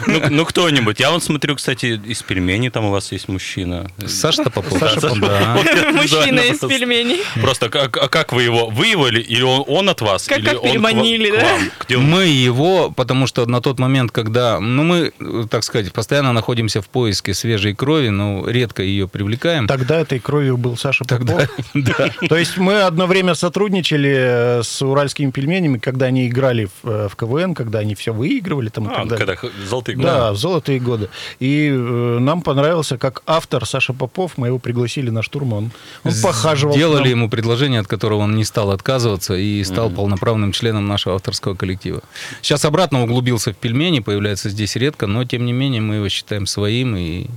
Ну, 0.07 0.21
ну, 0.29 0.45
кто-нибудь. 0.45 0.99
Я 0.99 1.11
вон 1.11 1.21
смотрю, 1.21 1.55
кстати, 1.55 1.99
из 2.09 2.21
пельменей 2.21 2.69
там 2.69 2.85
у 2.85 2.91
вас 2.91 3.11
есть 3.11 3.27
мужчина. 3.29 3.89
Саша 4.05 4.43
Попов. 4.43 4.79
Саша 4.79 5.15
Да. 5.15 5.55
Вот, 5.57 5.93
Мужчина 5.93 6.41
из 6.41 6.59
пельменей. 6.59 7.21
Просто 7.41 7.69
как, 7.69 7.97
а 7.97 8.07
как 8.07 8.33
вы 8.33 8.43
его 8.43 8.67
выявили? 8.69 9.21
Или 9.21 9.43
он, 9.43 9.63
он 9.67 9.89
от 9.89 10.01
вас? 10.01 10.27
Как- 10.27 10.41
переманили, 10.41 11.31
да? 11.31 11.43
вам? 11.43 11.71
Где 11.79 11.97
он? 11.97 12.03
Мы 12.05 12.25
его, 12.25 12.91
потому 12.91 13.27
что 13.27 13.45
на 13.45 13.61
тот 13.61 13.79
момент, 13.79 14.11
когда, 14.11 14.59
ну, 14.59 14.83
мы, 14.83 15.11
так 15.49 15.63
сказать, 15.63 15.91
постоянно 15.93 16.33
находимся 16.33 16.81
в 16.81 16.87
поиске 16.87 17.33
свежей 17.33 17.73
крови, 17.75 18.09
но 18.09 18.47
редко 18.47 18.83
ее 18.83 19.07
привлекаем. 19.07 19.67
Тогда 19.67 19.99
этой 19.99 20.19
кровью 20.19 20.57
был 20.57 20.77
Саша 20.77 21.05
Попов. 21.05 21.49
То 22.29 22.37
есть 22.37 22.57
мы 22.57 22.81
одно 22.81 23.07
время 23.07 23.35
сотрудничали 23.35 24.24
э, 24.25 24.63
с 24.63 24.81
уральскими 24.81 25.31
пельменями, 25.31 25.77
когда 25.77 26.07
они 26.07 26.27
играли 26.27 26.65
в, 26.65 26.87
э, 26.89 27.07
в 27.09 27.15
КВН, 27.15 27.53
когда 27.55 27.79
они 27.79 27.95
все 27.95 28.13
выигрывали 28.13 28.69
там 28.69 28.85
и 28.85 28.87
А, 28.91 28.95
так 28.95 29.07
далее. 29.09 29.17
когда 29.17 29.35
х- 29.35 29.47
золотые 29.69 29.95
годы. 29.95 30.07
Да, 30.07 30.31
в 30.33 30.37
золотые 30.37 30.79
годы. 30.79 31.09
И 31.39 31.67
э, 31.69 32.17
нам 32.19 32.41
понравился, 32.41 32.97
как 32.97 33.21
автор 33.25 33.65
Саша 33.65 33.93
Попов, 33.93 34.33
мы 34.37 34.47
его 34.47 34.59
пригласили 34.59 35.09
на 35.09 35.21
штурм, 35.23 35.53
он, 35.53 35.71
он 36.03 36.11
похаживал. 36.23 36.75
нам. 36.75 37.09
ему 37.09 37.29
предложение, 37.29 37.79
от 37.79 37.87
которого 37.87 38.19
он 38.19 38.35
не 38.35 38.43
стал 38.43 38.71
отказываться 38.71 39.35
и 39.35 39.63
стал 39.63 39.89
полноправным 39.89 40.51
членом 40.51 40.87
нашего 40.87 41.15
авторского 41.15 41.55
коллектива. 41.55 42.01
Сейчас 42.41 42.65
обратно 42.65 43.03
углубился 43.03 43.53
в 43.53 43.55
пельмени, 43.57 43.99
появляется 43.99 44.49
здесь 44.49 44.75
редко, 44.75 45.07
но 45.07 45.23
тем 45.25 45.45
не 45.45 45.53
менее 45.53 45.81
мы 45.81 45.95
его 45.95 46.09
считаем 46.09 46.45
своим 46.47 46.95
и 46.95 47.27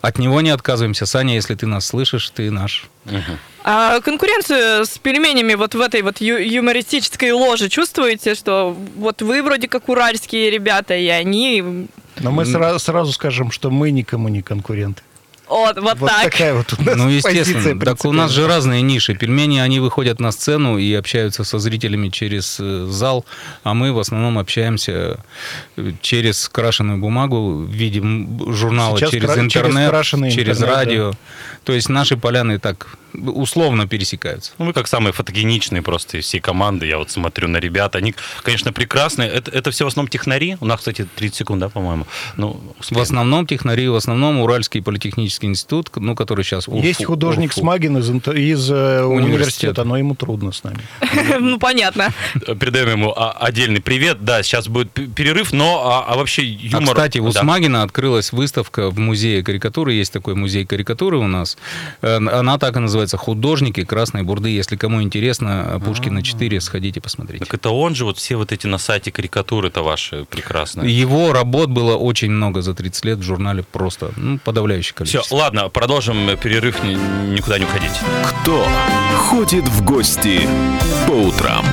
от 0.00 0.18
него 0.18 0.40
не 0.40 0.50
отказываемся. 0.50 1.06
Саня, 1.06 1.34
если 1.34 1.54
ты 1.54 1.66
нас 1.66 1.86
слышишь, 1.86 2.30
ты 2.30 2.50
наш. 2.50 2.88
А 3.64 4.00
конкуренцию 4.00 4.84
с 4.86 4.98
пельменями 4.98 5.54
вот 5.54 5.74
в 5.74 5.80
этой 5.80 6.02
вот 6.02 6.20
ю- 6.20 6.38
юмористической 6.38 7.30
ложе 7.32 7.68
чувствуете, 7.68 8.34
что 8.34 8.76
вот 8.96 9.22
вы 9.22 9.42
вроде 9.42 9.68
как 9.68 9.88
уральские 9.88 10.50
ребята, 10.50 10.94
и 10.96 11.06
они... 11.08 11.86
Но 12.20 12.30
мы 12.30 12.42
сра- 12.42 12.78
сразу 12.78 13.12
скажем, 13.12 13.50
что 13.50 13.70
мы 13.70 13.90
никому 13.90 14.28
не 14.28 14.42
конкуренты. 14.42 15.02
Вот, 15.48 15.76
вот, 15.78 15.98
Вот 15.98 16.08
так. 16.08 16.32
такая 16.32 16.54
вот 16.54 16.72
у 16.78 16.82
нас 16.82 16.96
Ну, 16.96 17.04
позиция 17.04 17.32
естественно. 17.40 17.80
Так 17.84 18.04
у 18.04 18.12
нас 18.12 18.30
же 18.30 18.46
разные 18.46 18.80
ниши. 18.80 19.14
Пельмени, 19.14 19.58
они 19.58 19.80
выходят 19.80 20.18
на 20.20 20.32
сцену 20.32 20.78
и 20.78 20.94
общаются 20.94 21.44
со 21.44 21.58
зрителями 21.58 22.08
через 22.08 22.58
э, 22.60 22.86
зал, 22.88 23.26
а 23.62 23.74
мы 23.74 23.92
в 23.92 23.98
основном 23.98 24.38
общаемся 24.38 25.18
э, 25.76 25.92
через 26.00 26.48
крашеную 26.48 26.98
бумагу 26.98 27.64
в 27.64 27.70
виде 27.70 28.00
журнала, 28.52 28.96
Сейчас 28.96 29.10
через 29.10 29.24
кра- 29.26 29.34
через 29.34 29.44
интернет, 29.56 29.90
крашеный 29.90 30.30
через 30.30 30.56
интернет, 30.58 30.76
радио. 30.76 31.12
То 31.64 31.72
есть 31.72 31.88
наши 31.90 32.16
поляны 32.16 32.58
так 32.58 32.86
условно 33.14 33.86
пересекаются. 33.86 34.52
Ну, 34.58 34.66
вы 34.66 34.72
как 34.72 34.86
самые 34.88 35.12
фотогеничные 35.12 35.82
просто 35.82 36.18
из 36.18 36.24
всей 36.24 36.40
команды. 36.40 36.86
Я 36.86 36.98
вот 36.98 37.10
смотрю 37.10 37.48
на 37.48 37.58
ребят. 37.58 37.96
Они, 37.96 38.14
конечно, 38.42 38.72
прекрасные. 38.72 39.28
Это, 39.28 39.50
это 39.50 39.70
все 39.70 39.84
в 39.84 39.88
основном 39.88 40.08
технари. 40.08 40.56
У 40.60 40.66
нас, 40.66 40.78
кстати, 40.78 41.06
30 41.16 41.36
секунд, 41.36 41.60
да, 41.60 41.68
по-моему? 41.68 42.06
Ну, 42.36 42.60
В 42.90 42.98
основном 42.98 43.46
технари, 43.46 43.88
в 43.88 43.94
основном 43.96 44.40
Уральский 44.40 44.82
политехнический 44.82 45.48
институт, 45.48 45.90
ну, 45.96 46.14
который 46.14 46.44
сейчас... 46.44 46.68
Есть 46.68 47.04
художник 47.04 47.52
Смагин 47.52 47.98
из, 47.98 48.08
из 48.10 48.70
э, 48.70 49.02
Университета. 49.04 49.06
университета, 49.06 49.84
но 49.84 49.96
ему 49.96 50.14
трудно 50.14 50.52
с 50.52 50.64
нами. 50.64 50.80
Ну, 51.40 51.58
понятно. 51.58 52.12
Передаем 52.60 52.90
ему 52.90 53.12
а, 53.16 53.32
отдельный 53.32 53.80
привет. 53.80 54.24
Да, 54.24 54.42
сейчас 54.42 54.68
будет 54.68 54.92
перерыв, 54.92 55.52
но 55.52 55.82
а, 55.84 56.12
а 56.12 56.16
вообще 56.16 56.42
А, 56.42 56.44
юмор... 56.44 56.94
кстати, 56.94 57.18
у. 57.18 57.30
Смагина 57.32 57.82
открылась 57.82 58.32
выставка 58.32 58.90
в 58.90 58.98
музее 58.98 59.42
карикатуры. 59.42 59.92
Есть 59.92 60.12
такой 60.12 60.34
музей 60.34 60.64
карикатуры 60.66 61.18
у 61.18 61.26
нас. 61.26 61.56
Э, 62.02 62.16
Она 62.16 62.58
так 62.58 62.76
и 62.76 62.78
называется 62.80 63.01
«Художники 63.16 63.84
Красной 63.84 64.22
Бурды». 64.22 64.50
Если 64.50 64.76
кому 64.76 65.02
интересно, 65.02 65.80
Пушкина 65.84 66.22
4, 66.22 66.60
сходите 66.60 67.00
посмотрите. 67.00 67.44
Так 67.44 67.54
это 67.54 67.70
он 67.70 67.94
же, 67.94 68.04
вот 68.04 68.18
все 68.18 68.36
вот 68.36 68.52
эти 68.52 68.66
на 68.66 68.78
сайте 68.78 69.10
карикатуры-то 69.10 69.82
ваши 69.82 70.24
прекрасные. 70.24 70.90
Его 70.90 71.32
работ 71.32 71.70
было 71.70 71.96
очень 71.96 72.30
много 72.30 72.62
за 72.62 72.74
30 72.74 73.04
лет 73.04 73.18
в 73.18 73.22
журнале. 73.22 73.62
Просто 73.62 74.12
ну, 74.16 74.38
подавляющее 74.38 74.92
Все, 74.94 74.98
количество. 75.18 75.36
ладно, 75.36 75.68
продолжим 75.68 76.36
перерыв, 76.36 76.82
ни- 76.84 77.34
никуда 77.34 77.58
не 77.58 77.64
уходить. 77.64 77.92
Кто 78.42 78.66
ходит 79.16 79.64
в 79.68 79.84
гости 79.84 80.40
по 81.06 81.12
утрам? 81.12 81.64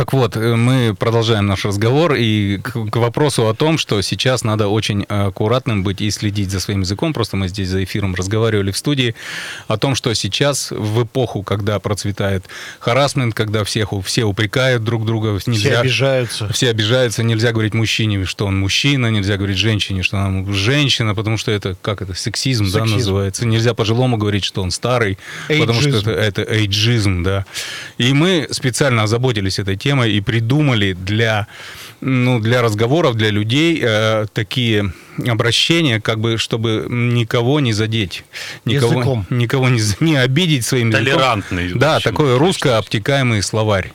Так 0.00 0.14
вот, 0.14 0.34
э, 0.34 0.56
мы 0.56 0.94
продолжаем 0.98 1.46
наш 1.46 1.66
разговор 1.66 2.14
и 2.14 2.56
к, 2.56 2.70
к 2.88 2.96
вопросу 2.96 3.48
о 3.48 3.54
том, 3.54 3.76
что 3.76 4.00
сейчас 4.00 4.44
надо 4.44 4.68
очень 4.68 5.02
аккуратным 5.02 5.84
быть 5.84 6.00
и 6.00 6.10
следить 6.10 6.50
за 6.50 6.58
своим 6.58 6.80
языком. 6.80 7.12
Просто 7.12 7.36
мы 7.36 7.48
здесь 7.48 7.68
за 7.68 7.84
эфиром 7.84 8.14
разговаривали 8.14 8.70
в 8.70 8.78
студии 8.78 9.14
о 9.68 9.76
том, 9.76 9.94
что 9.94 10.14
сейчас 10.14 10.70
в 10.70 11.02
эпоху, 11.04 11.42
когда 11.42 11.78
процветает 11.80 12.46
харасмент, 12.78 13.34
когда 13.34 13.62
всех, 13.62 13.90
все 14.02 14.24
упрекают 14.24 14.84
друг 14.84 15.04
друга, 15.04 15.38
Все 15.38 15.50
нельзя, 15.50 15.80
обижаются. 15.80 16.48
все 16.50 16.70
обижаются, 16.70 17.22
нельзя 17.22 17.52
говорить 17.52 17.74
мужчине, 17.74 18.24
что 18.24 18.46
он 18.46 18.58
мужчина, 18.58 19.08
нельзя 19.08 19.36
говорить 19.36 19.58
женщине, 19.58 20.02
что 20.02 20.16
она 20.18 20.50
женщина, 20.50 21.14
потому 21.14 21.36
что 21.36 21.50
это, 21.50 21.76
как 21.82 22.00
это, 22.00 22.14
сексизм, 22.14 22.64
да, 22.64 22.78
Сексизм. 22.78 22.96
называется. 22.96 23.44
Нельзя 23.44 23.74
пожилому 23.74 24.16
говорить, 24.16 24.44
что 24.44 24.62
он 24.62 24.70
старый, 24.70 25.18
потому 25.46 25.78
что 25.78 25.90
Эйджизм. 25.90 26.08
это, 26.08 26.40
это 26.40 26.42
эйджизм, 26.54 27.22
да. 27.22 27.44
И 27.98 28.14
мы 28.14 28.48
специально 28.50 29.02
озаботились 29.02 29.58
этой 29.58 29.76
темой 29.76 29.89
и 30.08 30.20
придумали 30.20 30.92
для, 30.92 31.46
ну, 32.00 32.40
для 32.40 32.62
разговоров, 32.62 33.16
для 33.16 33.30
людей 33.30 33.80
э, 33.82 34.26
такие 34.32 34.92
обращения, 35.26 36.00
как 36.00 36.18
бы, 36.20 36.38
чтобы 36.38 36.86
никого 36.88 37.60
не 37.60 37.72
задеть, 37.72 38.24
никого, 38.64 38.92
Языком. 38.94 39.26
никого 39.30 39.68
не, 39.68 39.80
не 40.00 40.16
обидеть 40.16 40.64
своим 40.64 40.90
языком. 40.90 41.04
Толерантный. 41.06 41.72
Да, 41.74 42.00
такой 42.00 42.36
русско-обтекаемый 42.38 43.42
словарь. 43.42 43.92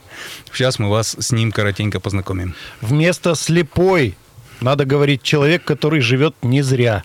Сейчас 0.53 0.79
мы 0.79 0.89
вас 0.89 1.15
с 1.19 1.31
ним 1.31 1.51
коротенько 1.51 1.99
познакомим. 1.99 2.55
Вместо 2.81 3.35
слепой 3.35 4.15
надо 4.61 4.85
говорить 4.85 5.21
человек, 5.23 5.63
который 5.63 5.99
живет 5.99 6.35
не 6.41 6.61
зря. 6.61 7.03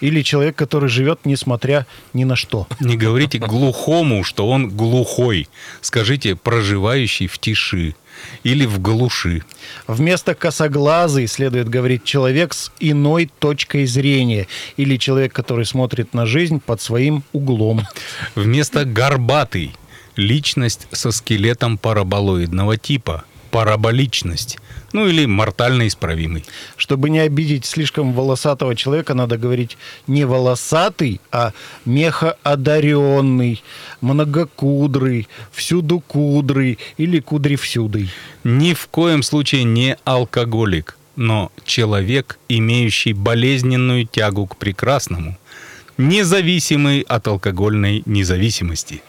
Или 0.00 0.22
человек, 0.22 0.56
который 0.56 0.88
живет 0.88 1.20
несмотря 1.24 1.86
ни 2.12 2.24
на 2.24 2.36
что. 2.36 2.66
Не 2.80 2.96
говорите 2.96 3.38
глухому, 3.38 4.24
что 4.24 4.48
он 4.48 4.70
глухой. 4.70 5.48
Скажите 5.80 6.36
проживающий 6.36 7.26
в 7.26 7.38
тиши 7.38 7.94
или 8.42 8.66
в 8.66 8.80
глуши. 8.80 9.42
Вместо 9.86 10.34
косоглазый 10.34 11.26
следует 11.26 11.68
говорить 11.68 12.04
человек 12.04 12.54
с 12.54 12.72
иной 12.80 13.30
точкой 13.38 13.86
зрения. 13.86 14.46
Или 14.76 14.96
человек, 14.96 15.32
который 15.32 15.64
смотрит 15.64 16.14
на 16.14 16.26
жизнь 16.26 16.60
под 16.60 16.80
своим 16.80 17.24
углом. 17.32 17.86
Вместо 18.34 18.84
горбатый 18.84 19.74
личность 20.16 20.86
со 20.92 21.10
скелетом 21.10 21.78
параболоидного 21.78 22.76
типа. 22.76 23.24
Параболичность. 23.56 24.58
Ну 24.92 25.06
или 25.06 25.24
мортально 25.24 25.88
исправимый. 25.88 26.44
Чтобы 26.76 27.08
не 27.08 27.20
обидеть 27.20 27.64
слишком 27.64 28.12
волосатого 28.12 28.76
человека, 28.76 29.14
надо 29.14 29.38
говорить 29.38 29.78
не 30.06 30.26
волосатый, 30.26 31.22
а 31.32 31.52
мехоодаренный, 31.86 33.62
многокудрый, 34.02 35.26
всюду 35.52 36.00
кудрый 36.00 36.78
или 36.98 37.18
кудревсюдый. 37.18 38.10
Ни 38.44 38.74
в 38.74 38.88
коем 38.88 39.22
случае 39.22 39.64
не 39.64 39.96
алкоголик, 40.04 40.98
но 41.16 41.50
человек, 41.64 42.38
имеющий 42.50 43.14
болезненную 43.14 44.06
тягу 44.06 44.46
к 44.48 44.58
прекрасному, 44.58 45.38
независимый 45.96 47.00
от 47.00 47.26
алкогольной 47.26 48.02
независимости. 48.04 49.02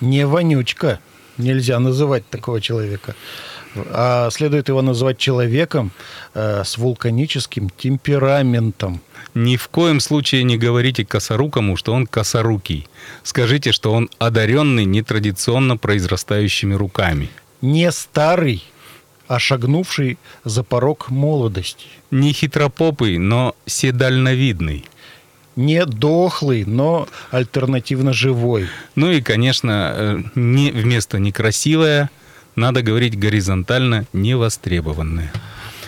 Не 0.00 0.26
вонючка. 0.26 0.98
Нельзя 1.38 1.80
называть 1.80 2.28
такого 2.28 2.60
человека. 2.60 3.14
А 3.90 4.30
следует 4.30 4.68
его 4.68 4.82
называть 4.82 5.18
человеком 5.18 5.90
э, 6.34 6.62
с 6.64 6.78
вулканическим 6.78 7.70
темпераментом. 7.70 9.00
Ни 9.34 9.56
в 9.56 9.68
коем 9.68 10.00
случае 10.00 10.44
не 10.44 10.56
говорите 10.56 11.04
косорукому, 11.04 11.76
что 11.76 11.92
он 11.92 12.06
косорукий. 12.06 12.86
Скажите, 13.22 13.72
что 13.72 13.92
он 13.92 14.08
одаренный 14.18 14.84
нетрадиционно 14.84 15.76
произрастающими 15.76 16.74
руками. 16.74 17.30
Не 17.60 17.90
старый, 17.90 18.62
а 19.26 19.38
шагнувший 19.38 20.18
за 20.44 20.62
порог 20.62 21.10
молодости. 21.10 21.86
Не 22.10 22.32
хитропопый, 22.32 23.18
но 23.18 23.56
седальновидный. 23.66 24.84
Не 25.56 25.86
дохлый, 25.86 26.64
но 26.64 27.08
альтернативно 27.30 28.12
живой. 28.12 28.68
Ну 28.96 29.10
и, 29.10 29.20
конечно, 29.22 29.94
э, 29.96 30.22
не 30.34 30.70
вместо 30.72 31.18
некрасивое 31.18 32.10
надо 32.56 32.82
говорить 32.82 33.18
горизонтально 33.18 34.06
невостребованное. 34.12 35.32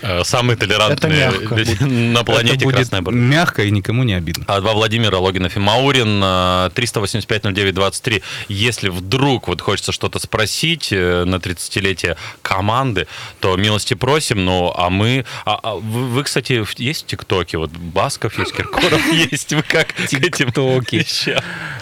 Э, 0.02 0.22
Самые 0.24 0.56
толерантные 0.56 1.30
люди 1.50 1.82
на 1.82 2.24
планете 2.24 2.56
Это 2.56 2.64
будет 2.64 2.74
Красная 2.76 3.00
мягко 3.00 3.62
и 3.64 3.70
никому 3.70 4.02
не 4.02 4.14
обидно. 4.14 4.44
А 4.48 4.60
два 4.60 4.72
Владимира 4.72 5.18
Логинов 5.18 5.56
и 5.56 5.60
Маурин, 5.60 6.20
э, 6.22 6.70
385-09-23. 6.74 8.22
Если 8.48 8.88
вдруг 8.88 9.48
вот 9.48 9.60
хочется 9.60 9.92
что-то 9.92 10.18
спросить 10.18 10.88
э, 10.92 11.24
на 11.24 11.36
30-летие 11.36 12.16
команды, 12.42 13.06
то 13.40 13.56
милости 13.56 13.94
просим. 13.94 14.44
Ну, 14.44 14.72
а 14.76 14.90
мы... 14.90 15.24
а- 15.44 15.58
а 15.62 15.74
вы, 15.76 16.04
вы, 16.06 16.24
кстати, 16.24 16.64
есть 16.80 17.04
в 17.04 17.06
ТикТоке? 17.06 17.58
Вот 17.58 17.70
Басков 17.70 18.38
есть, 18.38 18.52
Киркоров 18.52 19.12
есть. 19.32 19.52
Вы 19.52 19.62
как 19.62 19.88
к 19.88 20.00
этим 20.00 20.30
ТикТоки. 20.30 21.04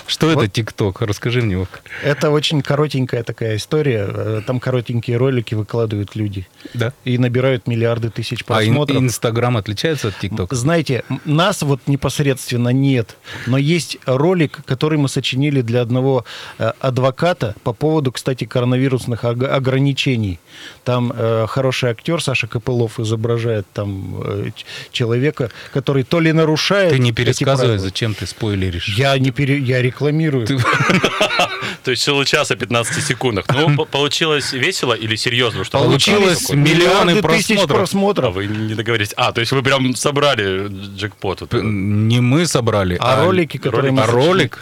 Что 0.06 0.30
это 0.30 0.48
ТикТок? 0.48 1.02
Расскажи 1.02 1.42
мне. 1.42 1.66
Это 2.02 2.30
очень 2.30 2.62
коротенькая 2.62 3.22
такая 3.22 3.56
история. 3.56 4.06
Э, 4.08 4.42
Там 4.46 4.60
коротенькие 4.60 5.16
ролики 5.16 5.54
выкладывают 5.54 6.14
люди. 6.16 6.46
Да. 6.74 6.92
И 7.04 7.18
набирают 7.18 7.66
миллиарды 7.66 8.03
тысяч 8.10 8.40
А 8.42 8.44
просмотров. 8.44 8.96
Инстаграм 8.98 9.56
отличается 9.56 10.08
от 10.08 10.18
ТикТока? 10.18 10.54
Знаете, 10.54 11.04
нас 11.24 11.62
вот 11.62 11.80
непосредственно 11.86 12.70
нет, 12.70 13.16
но 13.46 13.58
есть 13.58 13.98
ролик, 14.06 14.60
который 14.64 14.98
мы 14.98 15.08
сочинили 15.08 15.60
для 15.60 15.82
одного 15.82 16.24
э, 16.58 16.72
адвоката 16.80 17.54
по 17.62 17.72
поводу, 17.72 18.12
кстати, 18.12 18.44
коронавирусных 18.44 19.24
ог- 19.24 19.44
ограничений. 19.44 20.38
Там 20.84 21.12
э, 21.14 21.46
хороший 21.48 21.90
актер 21.90 22.22
Саша 22.22 22.46
Копылов 22.46 23.00
изображает 23.00 23.66
там 23.72 24.20
э, 24.24 24.50
человека, 24.92 25.50
который 25.72 26.02
то 26.04 26.20
ли 26.20 26.32
нарушает... 26.32 26.92
Ты 26.92 26.98
не 26.98 27.12
пересказывай, 27.12 27.78
зачем 27.78 28.14
ты 28.14 28.26
спойлеришь. 28.26 28.96
Я 28.96 29.18
не 29.18 29.30
пере... 29.30 29.58
я 29.58 29.82
рекламирую. 29.82 30.46
То 31.84 31.90
есть 31.90 32.02
всего 32.02 32.24
часа 32.24 32.56
15 32.56 33.04
секундах. 33.04 33.44
Ну, 33.52 33.76
по- 33.76 33.84
получилось 34.04 34.52
весело 34.52 34.94
или 34.94 35.16
серьезно? 35.16 35.64
Что 35.64 35.78
Получилось 35.78 36.50
миллионы 36.50 37.12
Миллиарды 37.14 37.22
тысяч 37.28 37.66
просмотров. 37.94 38.24
А 38.24 38.30
вы 38.30 38.46
не 38.46 38.74
договорились. 38.74 39.14
А, 39.16 39.32
то 39.32 39.40
есть 39.40 39.52
вы 39.52 39.62
прям 39.62 39.94
собрали 39.94 40.68
джекпот. 40.96 41.40
вот. 41.40 41.52
Не 41.54 42.20
мы 42.20 42.46
собрали, 42.46 42.96
А 43.00 43.24
ролики, 43.24 43.58
которые 43.58 43.92
мы 43.92 44.02
а 44.02 44.06
ролик 44.06 44.58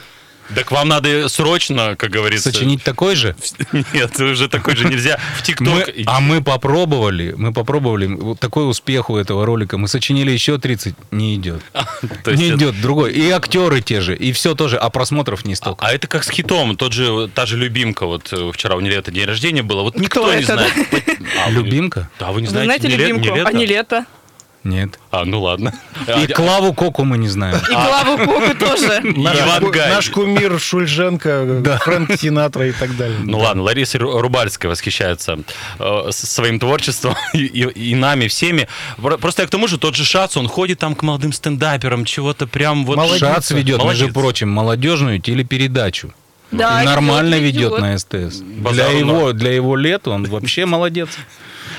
Так 0.55 0.71
вам 0.71 0.89
надо 0.89 1.29
срочно, 1.29 1.97
как 1.97 2.11
говорится... 2.11 2.53
сочинить 2.53 2.83
такой 2.83 3.15
же? 3.15 3.35
Нет, 3.93 4.19
уже 4.21 4.49
такой 4.49 4.77
же 4.77 4.87
нельзя. 4.87 5.19
В 5.39 5.43
ТикТок... 5.43 5.91
а 6.07 6.21
мы 6.21 6.43
попробовали, 6.43 7.35
мы 7.37 7.53
попробовали. 7.53 8.07
Вот 8.07 8.41
такой 8.41 8.69
успех 8.69 9.11
у 9.11 9.17
этого 9.17 9.47
ролика. 9.47 9.79
Мы 9.79 9.89
сочинили 9.89 10.31
еще 10.31 10.59
30, 10.59 10.95
не 11.11 11.35
идет. 11.37 11.63
Не 12.27 12.51
идет 12.51 12.81
другой. 12.81 13.13
И 13.13 13.31
актеры 13.31 13.81
те 13.81 14.01
же, 14.01 14.17
и 14.17 14.33
все 14.33 14.55
тоже, 14.55 14.77
а 14.77 14.91
просмотров 14.91 15.45
не 15.45 15.55
столько. 15.55 15.85
А 15.85 15.93
это 15.93 16.07
как 16.07 16.25
с 16.25 16.31
хитом, 16.31 16.77
тот 16.77 16.93
же, 16.93 17.29
та 17.29 17.47
же 17.47 17.57
любимка, 17.57 18.07
вот 18.07 18.33
э, 18.33 18.51
вчера 18.53 18.77
у 18.77 18.81
Нелета 18.81 19.11
день 19.11 19.27
рождения 19.27 19.63
было, 19.63 19.83
вот 19.83 19.97
никто 19.97 20.23
Кто 20.23 20.35
не 20.35 20.45
знает. 20.45 20.73
А, 21.45 21.51
Любимка? 21.51 22.09
Да, 22.19 22.33
вы 22.33 22.41
не 22.41 22.47
Вы 22.49 22.53
знаете, 22.53 22.89
любимку? 22.89 23.29
А 23.45 23.53
не 23.53 23.67
лето. 23.67 24.07
Нет. 24.65 25.01
А, 25.11 25.25
ну 25.25 25.41
ладно. 25.43 25.73
И 26.23 26.27
Клаву 26.33 26.73
Коку 26.73 27.05
мы 27.05 27.19
не 27.19 27.29
знаем. 27.29 27.57
И 27.69 27.73
главу 27.73 28.17
Коку 28.19 28.55
тоже. 28.57 29.01
Наш, 29.91 30.11
кумир 30.11 30.59
Шульженко, 30.61 31.79
Фрэнк 31.83 32.21
Синатра 32.21 32.67
и 32.69 32.73
так 32.73 32.97
далее. 32.97 33.19
Ну 33.25 33.39
ладно, 33.39 33.63
Лариса 33.63 33.99
Ру- 33.99 34.21
Рубальская 34.21 34.71
восхищается 34.71 35.41
э, 35.79 36.09
своим 36.11 36.61
творчеством 36.61 37.17
и, 37.35 37.95
нами 37.95 38.29
всеми. 38.29 38.69
Про- 39.01 39.19
Просто 39.19 39.43
я 39.43 39.49
к 39.49 39.51
тому 39.51 39.67
же, 39.67 39.79
тот 39.79 39.97
же 39.97 40.05
Шац, 40.05 40.37
он 40.37 40.47
ходит 40.49 40.79
там 40.79 40.95
к 40.95 41.03
молодым 41.03 41.33
стендаперам, 41.33 42.05
чего-то 42.05 42.47
прям 42.47 42.87
вот... 42.87 43.19
Шац 43.19 43.51
ведет, 43.51 43.83
между 43.85 44.13
прочим, 44.13 44.49
молодежную 44.49 45.19
телепередачу. 45.21 46.13
Да, 46.53 46.83
И 46.83 46.87
нормально 46.87 47.37
ведет, 47.37 47.73
ведет 47.73 47.81
на 47.81 47.99
СТС. 47.99 48.37
Для 48.41 48.63
Базару 48.63 48.99
его, 48.99 49.13
ноль. 49.13 49.33
для 49.33 49.53
его 49.53 49.75
лет 49.75 50.07
он 50.07 50.25
вообще 50.25 50.67
молодец. 50.67 51.09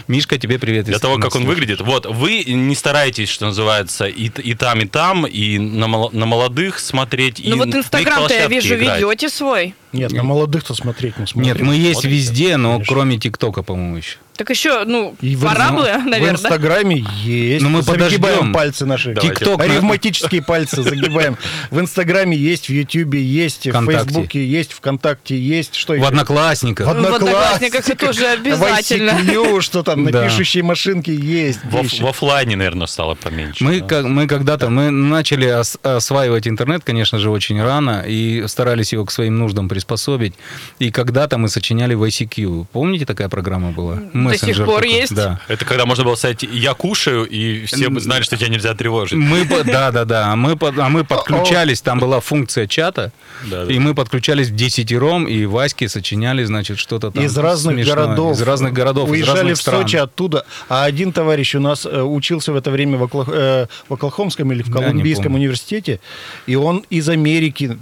Мишка, 0.08 0.38
тебе 0.38 0.60
привет. 0.60 0.86
Для 0.86 1.00
того, 1.00 1.18
как 1.18 1.36
он 1.36 1.46
выглядит. 1.46 1.82
Вот, 1.82 2.06
вы 2.06 2.44
не 2.44 2.76
стараетесь, 2.76 3.30
что 3.30 3.46
называется, 3.46 4.06
и, 4.06 4.30
и 4.30 4.54
там, 4.56 4.80
и 4.82 4.86
там, 4.86 5.26
и 5.26 5.58
на, 5.58 5.88
на 5.88 6.26
молодых 6.26 6.80
смотреть, 6.80 7.40
и 7.40 7.50
Ну 7.50 7.58
вот 7.58 7.68
на 7.68 7.70
их 7.70 7.76
Инстаграм-то 7.78 8.34
я 8.34 8.48
вижу, 8.48 8.76
играть. 8.76 9.02
ведете 9.02 9.30
свой. 9.30 9.76
Нет, 9.94 10.12
на 10.12 10.24
молодых-то 10.24 10.74
смотреть 10.74 11.18
не 11.18 11.28
смотрим. 11.28 11.54
Нет, 11.54 11.62
мы 11.62 11.76
есть 11.76 12.02
Смотрите? 12.02 12.16
везде, 12.16 12.58
но 12.58 12.74
Конечно. 12.74 12.94
кроме 12.96 13.18
ТикТока, 13.20 13.64
по-моему, 13.64 13.98
еще. 13.98 14.18
Так 14.36 14.50
еще, 14.50 14.84
ну, 14.86 15.16
И 15.22 15.36
в 15.36 15.46
бы, 15.46 16.00
В 16.00 16.06
наверное. 16.08 16.32
Инстаграме 16.32 17.06
есть. 17.24 17.64
Ну, 17.64 17.70
мы 17.70 17.84
Загибаем 17.84 18.20
подождем. 18.20 18.54
пальцы 18.54 18.86
наши. 18.88 19.14
ТикТок 19.14 19.60
на- 19.60 19.64
Ревматические 19.76 20.42
пальцы 20.42 20.82
загибаем. 20.82 21.38
В 21.70 21.80
Инстаграме 21.80 22.36
есть, 22.36 22.66
в 22.68 22.70
Ютьюбе 22.72 23.22
есть, 23.24 23.68
в. 23.68 23.86
Фейсбуке 24.08 24.44
есть, 24.44 24.74
ВКонтакте 24.74 25.38
есть. 25.40 25.76
Что 25.76 25.94
В? 25.94 26.04
Одноклассниках. 26.04 26.88
В 26.88 26.90
в 26.90 26.94
Одноклассниках 27.14 27.88
это 27.88 28.08
тоже 28.08 28.26
обязательно. 28.26 29.14
В 29.14 29.24
что 29.62 29.84
там, 29.84 30.04
на 30.04 30.12
пишущей 30.12 30.64
машинке 30.64 31.14
есть. 31.14 31.60
В, 31.64 31.84
вещи. 31.84 32.02
в 32.02 32.08
оффлайне, 32.08 32.56
наверное, 32.56 32.88
стало 32.88 33.14
поменьше. 33.14 33.64
Мы, 33.64 33.82
когда-то 34.28 34.72
мы 34.72 34.90
начали 34.90 35.46
ос- 35.52 35.78
осваивать 35.84 36.48
интернет, 36.48 36.84
конечно 36.84 37.20
же, 37.20 37.30
очень 37.30 37.62
рано, 37.62 38.04
и 38.08 38.48
старались 38.48 38.94
его 38.94 39.06
к 39.06 39.12
своим 39.12 39.38
нуждам 39.38 39.70
приспособить. 39.84 40.34
И 40.80 40.92
когда-то 40.92 41.38
мы 41.38 41.50
сочиняли 41.50 41.94
в 41.94 42.04
ICQ. 42.04 42.66
Помните, 42.72 43.06
такая 43.06 43.30
программа 43.30 43.72
была? 43.72 44.00
Мессенджер 44.14 44.66
пор 44.66 44.82
такой. 44.82 44.96
есть. 44.96 45.14
Да. 45.16 45.40
Это 45.48 45.66
когда 45.66 45.86
можно 45.86 46.04
было 46.06 46.16
сказать 46.16 46.44
«я 46.44 46.74
кушаю», 46.74 47.26
и 47.26 47.66
все 47.66 47.90
знали, 48.00 48.24
что 48.24 48.38
тебя 48.38 48.50
нельзя 48.50 48.74
тревожить. 48.74 49.18
Мы, 49.18 49.46
да, 49.66 49.92
да, 49.92 50.06
да. 50.06 50.32
А 50.32 50.36
мы, 50.36 50.58
а 50.62 50.90
мы 50.90 51.04
подключались, 51.04 51.82
там 51.82 52.00
была 52.00 52.20
функция 52.20 52.68
чата, 52.68 53.12
Да, 53.50 53.66
да. 53.66 53.74
и 53.74 53.80
мы 53.80 53.94
подключались 53.94 54.48
в 54.50 54.56
десятером, 54.56 55.28
и 55.28 55.46
Ваське 55.46 55.90
сочиняли, 55.90 56.46
значит, 56.46 56.80
что-то 56.80 57.12
там 57.12 57.24
из 57.24 57.38
разных 57.38 57.76
смешное. 57.76 57.96
городов. 57.96 58.38
Из 58.38 58.42
разных 58.42 58.74
городов, 58.74 59.08
из 59.10 59.12
Уезжали 59.12 59.38
разных 59.40 59.58
в 59.58 59.62
стран. 59.62 59.82
Сочи 59.82 59.96
оттуда. 59.98 60.46
А 60.70 60.86
один 60.86 61.12
товарищ 61.12 61.56
у 61.56 61.60
нас 61.60 61.86
э, 61.86 62.02
учился 62.02 62.52
в 62.54 62.56
это 62.56 62.72
время 62.72 62.98
в, 62.98 63.04
Оклах- 63.04 63.30
э, 63.34 63.68
в 63.90 63.94
Оклахомском 63.94 64.52
или 64.54 64.64
в 64.64 64.72
Колумбийском 64.72 65.36
университете. 65.36 66.00
И 66.48 66.56
он 66.56 66.84
из 66.90 67.10
Америки 67.10 67.78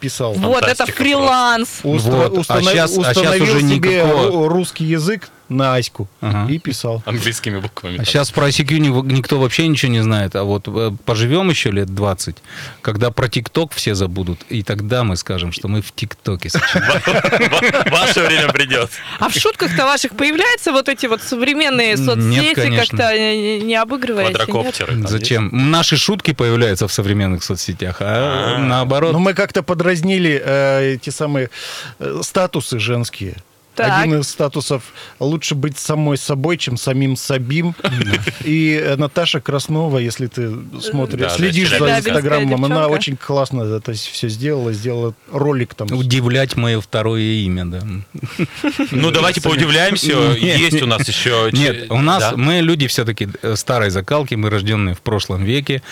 писал. 0.00 0.32
Вот, 0.34 0.58
это 0.64 0.66
Фантастика 0.78 0.96
фриланс. 1.28 1.68
Устро- 1.84 2.28
Вот. 2.28 2.44
А 2.48 2.62
щас- 2.62 2.98
а 2.98 3.14
щас 3.14 3.16
установил 3.16 3.42
уже 3.42 3.60
себе 3.60 3.74
никакого- 3.76 4.28
ру- 4.30 4.48
русский 4.48 4.84
язык 4.84 5.28
на 5.48 5.74
Аську 5.76 6.08
Ага. 6.20 6.50
и 6.52 6.58
писал. 6.58 7.02
Английскими 7.06 7.58
буквами. 7.60 7.98
А 8.00 8.04
сейчас 8.04 8.30
про 8.30 8.48
ICQ 8.48 8.78
ни- 8.78 9.12
никто 9.14 9.38
вообще 9.38 9.66
ничего 9.68 9.92
не 9.92 10.02
знает. 10.02 10.36
А 10.36 10.44
вот 10.44 10.64
э, 10.68 10.92
поживем 11.04 11.50
еще 11.50 11.70
лет 11.70 11.94
20, 11.94 12.36
когда 12.82 13.10
про 13.10 13.28
ТикТок 13.28 13.72
все 13.72 13.94
забудут, 13.94 14.40
и 14.48 14.62
тогда 14.62 15.04
мы 15.04 15.16
скажем, 15.16 15.52
что 15.52 15.68
мы 15.68 15.80
в 15.82 15.92
ТикТоке 15.92 16.48
Ваше 17.90 18.20
время 18.26 18.52
придет. 18.52 18.90
А 19.18 19.28
в 19.28 19.34
шутках-то 19.34 19.84
ваших 19.84 20.12
появляются 20.16 20.72
вот 20.72 20.88
эти 20.88 21.06
вот 21.06 21.22
современные 21.22 21.96
соцсети, 21.96 22.76
как-то 22.76 23.12
не, 23.16 23.60
не 23.60 23.74
обыгрываете? 23.76 24.34
Квадрокоптеры. 24.34 25.06
Зачем? 25.08 25.50
Наши 25.52 25.96
шутки 25.96 26.32
появляются 26.32 26.86
в 26.88 26.92
современных 26.92 27.42
соцсетях, 27.42 27.96
а 28.00 28.56
А. 28.56 28.58
наоборот. 28.58 29.12
Но 29.12 29.18
мы 29.18 29.34
как-то 29.34 29.62
подразнили 29.62 30.40
э, 30.44 30.94
эти 30.94 31.10
самые 31.10 31.50
э, 31.98 32.20
статусы 32.22 32.78
женские. 32.78 33.36
Так. 33.78 34.02
Один 34.02 34.20
из 34.20 34.28
статусов 34.28 34.82
лучше 35.20 35.54
быть 35.54 35.78
самой 35.78 36.16
собой, 36.16 36.56
чем 36.56 36.76
самим 36.76 37.14
собим. 37.14 37.76
И 38.44 38.74
э, 38.74 38.96
Наташа 38.96 39.40
Краснова, 39.40 39.98
если 39.98 40.26
ты 40.26 40.50
смотришь, 40.80 41.30
следишь 41.32 41.70
за 41.70 41.98
Инстаграмом, 41.98 42.64
она 42.64 42.88
очень 42.88 43.16
классно 43.16 43.62
это 43.62 43.92
все 43.92 44.28
сделала, 44.28 44.72
сделала 44.72 45.14
ролик 45.30 45.74
там. 45.74 45.86
Удивлять 45.92 46.56
мое 46.56 46.80
второе 46.80 47.22
имя, 47.22 47.66
да. 47.66 47.82
Ну, 48.90 49.10
давайте 49.12 49.40
поудивляемся. 49.40 50.12
Есть 50.32 50.82
у 50.82 50.86
нас 50.86 51.06
еще... 51.06 51.50
Нет, 51.52 51.90
у 51.90 52.00
нас 52.00 52.32
мы 52.34 52.60
люди 52.60 52.88
все-таки 52.88 53.28
старой 53.54 53.90
закалки, 53.90 54.34
мы 54.34 54.50
рожденные 54.50 54.96
в 54.96 55.02
прошлом 55.02 55.44
веке, 55.44 55.82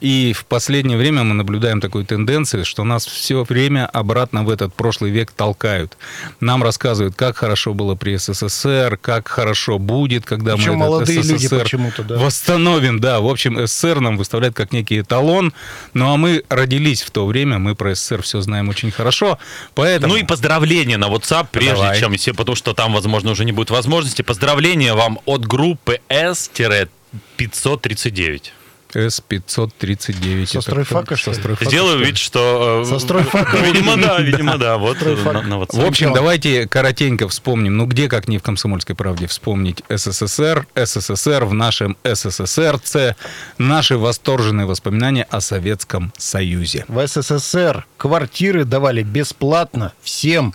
и 0.00 0.32
в 0.32 0.46
последнее 0.46 0.96
время 0.96 1.24
мы 1.24 1.34
наблюдаем 1.34 1.82
такую 1.82 2.06
тенденцию, 2.06 2.64
что 2.64 2.84
нас 2.84 3.04
все 3.04 3.44
время 3.44 3.84
обратно 3.86 4.44
в 4.44 4.48
этот 4.48 4.72
прошлый 4.72 5.10
век 5.10 5.30
толкают. 5.30 5.98
Нам 6.40 6.62
рассказывают, 6.62 7.14
как 7.14 7.33
хорошо 7.36 7.74
было 7.74 7.94
при 7.94 8.16
СССР, 8.16 8.98
как 9.00 9.28
хорошо 9.28 9.78
будет, 9.78 10.24
когда 10.24 10.56
Причем 10.56 10.76
мы 10.76 10.84
этот 10.84 10.90
молодые 10.90 11.22
люди 11.22 11.46
СССР 11.46 11.62
почему-то, 11.62 12.02
да. 12.02 12.16
восстановим, 12.16 13.00
да. 13.00 13.20
В 13.20 13.28
общем, 13.28 13.66
СССР 13.66 14.00
нам 14.00 14.16
выставляют 14.16 14.56
как 14.56 14.72
некий 14.72 15.00
эталон, 15.00 15.52
ну 15.92 16.12
а 16.12 16.16
мы 16.16 16.44
родились 16.48 17.02
в 17.02 17.10
то 17.10 17.26
время, 17.26 17.58
мы 17.58 17.74
про 17.74 17.94
СССР 17.94 18.22
все 18.22 18.40
знаем 18.40 18.68
очень 18.68 18.90
хорошо, 18.90 19.38
поэтому... 19.74 20.14
Ну 20.14 20.18
и 20.18 20.24
поздравления 20.24 20.96
на 20.96 21.06
WhatsApp, 21.06 21.48
прежде 21.50 21.74
Давай. 21.74 22.00
чем 22.00 22.14
все, 22.16 22.32
потому 22.34 22.56
что 22.56 22.74
там, 22.74 22.94
возможно, 22.94 23.32
уже 23.32 23.44
не 23.44 23.52
будет 23.52 23.70
возможности. 23.70 24.22
Поздравления 24.22 24.94
вам 24.94 25.18
от 25.26 25.46
группы 25.46 26.00
S-539. 26.08 28.52
С-539. 28.94 30.46
Со 30.46 30.60
стройфака, 30.60 31.16
что 31.16 31.30
Со 31.32 31.36
ли? 31.36 31.42
стройфака, 31.42 31.70
Сделаю 31.70 31.98
вид, 32.04 32.16
что... 32.16 32.82
э, 32.82 32.88
Со 32.88 32.98
стройфака. 32.98 33.56
Видимо, 33.64 33.96
да, 33.96 34.20
видимо, 34.20 34.58
да. 34.58 34.78
Вот 34.78 34.98
WhatsApp. 34.98 35.82
В 35.82 35.84
общем, 35.84 36.12
давайте 36.12 36.66
коротенько 36.68 37.28
вспомним. 37.28 37.76
Ну, 37.76 37.86
где, 37.86 38.08
как 38.08 38.28
не 38.28 38.38
в 38.38 38.42
«Комсомольской 38.42 38.94
правде», 38.94 39.26
вспомнить 39.26 39.82
СССР, 39.88 40.66
СССР 40.74 41.44
в 41.44 41.54
нашем 41.54 41.96
СССРце, 42.04 43.16
наши 43.58 43.96
восторженные 43.98 44.66
воспоминания 44.66 45.24
о 45.30 45.40
Советском 45.40 46.12
Союзе. 46.16 46.84
В 46.88 47.06
СССР 47.06 47.86
квартиры 47.96 48.64
давали 48.64 49.02
бесплатно 49.02 49.92
всем, 50.02 50.54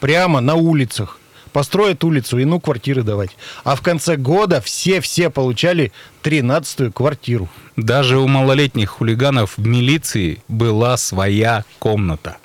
прямо 0.00 0.40
на 0.40 0.54
улицах. 0.54 1.17
Построят 1.48 2.04
улицу 2.04 2.38
и 2.38 2.44
ну 2.44 2.60
квартиры 2.60 3.02
давать. 3.02 3.30
А 3.64 3.74
в 3.76 3.82
конце 3.82 4.16
года 4.16 4.60
все-все 4.60 5.30
получали 5.30 5.92
13-ю 6.22 6.92
квартиру. 6.92 7.48
Даже 7.76 8.18
у 8.18 8.26
малолетних 8.26 8.90
хулиганов 8.90 9.56
в 9.56 9.66
милиции 9.66 10.42
была 10.48 10.96
своя 10.96 11.64
комната. 11.78 12.36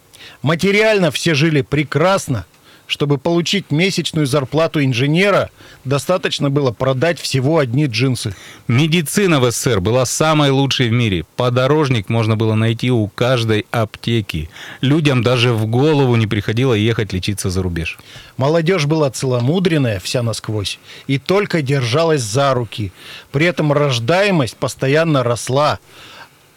Материально 0.42 1.12
все 1.12 1.34
жили 1.34 1.62
прекрасно. 1.62 2.46
Чтобы 2.94 3.18
получить 3.18 3.72
месячную 3.72 4.28
зарплату 4.28 4.84
инженера, 4.84 5.50
достаточно 5.84 6.52
было 6.52 6.70
продать 6.70 7.20
всего 7.20 7.58
одни 7.58 7.88
джинсы. 7.88 8.36
Медицина 8.68 9.40
в 9.40 9.50
СССР 9.50 9.82
была 9.82 10.06
самой 10.06 10.52
лучшей 10.52 10.90
в 10.90 10.92
мире. 10.92 11.26
Подорожник 11.36 12.08
можно 12.08 12.36
было 12.36 12.54
найти 12.54 12.92
у 12.92 13.08
каждой 13.08 13.66
аптеки. 13.72 14.52
Людям 14.82 15.24
даже 15.24 15.54
в 15.54 15.66
голову 15.66 16.16
не 16.18 16.28
приходило 16.28 16.76
ехать 16.76 17.14
лечиться 17.14 17.50
за 17.50 17.64
рубеж. 17.64 17.98
Молодежь 18.38 18.86
была 18.86 19.10
целомудренная 19.10 20.00
вся 20.00 20.22
насквозь 20.22 20.78
и 21.08 21.18
только 21.18 21.64
держалась 21.64 22.22
за 22.22 22.54
руки. 22.54 22.92
При 23.32 23.48
этом 23.48 23.74
рождаемость 23.74 24.58
постоянно 24.58 25.24
росла. 25.24 25.80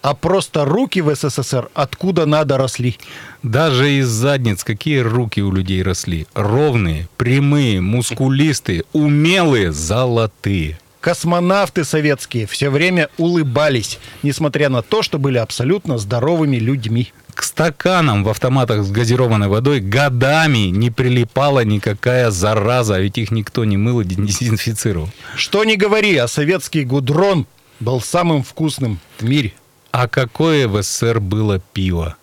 А 0.07 0.13
просто 0.13 0.63
руки 0.63 1.01
в 1.01 1.13
СССР 1.13 1.67
откуда 1.73 2.25
надо 2.25 2.57
росли. 2.57 2.97
Даже 3.43 3.91
из 3.91 4.07
задниц 4.07 4.63
какие 4.63 4.99
руки 4.99 5.41
у 5.41 5.51
людей 5.51 5.83
росли. 5.83 6.27
Ровные, 6.33 7.09
прямые, 7.17 7.81
мускулистые, 7.81 8.85
умелые, 8.93 9.73
золотые. 9.73 10.79
Космонавты 11.01 11.83
советские 11.83 12.47
все 12.47 12.69
время 12.69 13.09
улыбались, 13.17 13.99
несмотря 14.23 14.69
на 14.69 14.81
то, 14.81 15.01
что 15.01 15.19
были 15.19 15.39
абсолютно 15.39 15.97
здоровыми 15.97 16.55
людьми. 16.55 17.11
К 17.33 17.43
стаканам 17.43 18.23
в 18.23 18.29
автоматах 18.29 18.85
с 18.85 18.91
газированной 18.91 19.49
водой 19.49 19.81
годами 19.81 20.69
не 20.69 20.89
прилипала 20.89 21.65
никакая 21.65 22.31
зараза, 22.31 22.95
а 22.95 22.99
ведь 23.01 23.17
их 23.17 23.31
никто 23.31 23.65
не 23.65 23.75
мыл 23.75 23.99
и 23.99 24.05
дезинфицировал. 24.05 25.09
Что 25.35 25.65
не 25.65 25.75
говори, 25.75 26.15
а 26.15 26.29
советский 26.29 26.85
гудрон 26.85 27.45
был 27.81 27.99
самым 27.99 28.41
вкусным 28.41 29.01
в 29.19 29.25
мире. 29.25 29.53
А 29.99 30.07
какое 30.07 30.67
в 30.67 30.79
СССР 30.83 31.19
было 31.19 31.59
пиво? 31.73 32.17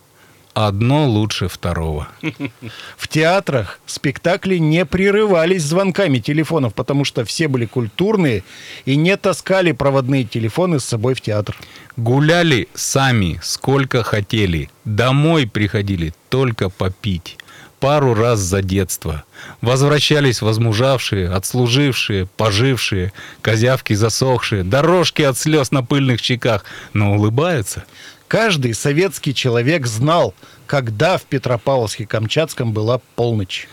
Одно 0.53 1.09
лучше 1.09 1.49
второго. 1.49 2.07
В 2.97 3.09
театрах 3.09 3.81
спектакли 3.87 4.59
не 4.59 4.85
прерывались 4.87 5.65
звонками 5.65 6.19
телефонов, 6.19 6.73
потому 6.73 7.05
что 7.05 7.25
все 7.25 7.49
были 7.49 7.67
культурные 7.67 8.45
и 8.85 8.95
не 8.95 9.17
таскали 9.17 9.73
проводные 9.73 10.23
телефоны 10.23 10.79
с 10.79 10.85
собой 10.85 11.15
в 11.15 11.21
театр. 11.21 11.57
Гуляли 11.97 12.69
сами, 12.75 13.41
сколько 13.43 14.05
хотели. 14.05 14.71
Домой 14.85 15.49
приходили 15.49 16.15
только 16.29 16.71
попить. 16.71 17.39
Пару 17.85 18.14
раз 18.14 18.40
за 18.40 18.62
детство. 18.62 19.25
Возвращались 19.61 20.40
возмужавшие, 20.40 21.29
отслужившие, 21.29 22.25
пожившие, 22.25 23.12
козявки 23.42 23.92
засохшие, 23.92 24.62
дорожки 24.62 25.20
от 25.20 25.37
слез 25.37 25.70
на 25.70 25.83
пыльных 25.83 26.23
щеках, 26.23 26.64
но 26.94 27.12
улыбаются. 27.12 27.85
Каждый 28.27 28.73
советский 28.73 29.35
человек 29.35 29.87
знал, 29.87 30.33
когда 30.66 31.18
в 31.18 31.27
Петропавловске-Камчатском 31.29 32.73
была 32.73 33.03
полночь. 33.16 33.68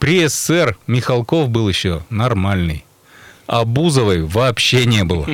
При 0.00 0.26
СССР 0.26 0.76
Михалков 0.88 1.48
был 1.48 1.68
еще 1.68 2.02
нормальный. 2.10 2.84
А 3.46 3.64
Бузовой 3.64 4.24
вообще 4.24 4.86
не 4.86 5.04
было. 5.04 5.28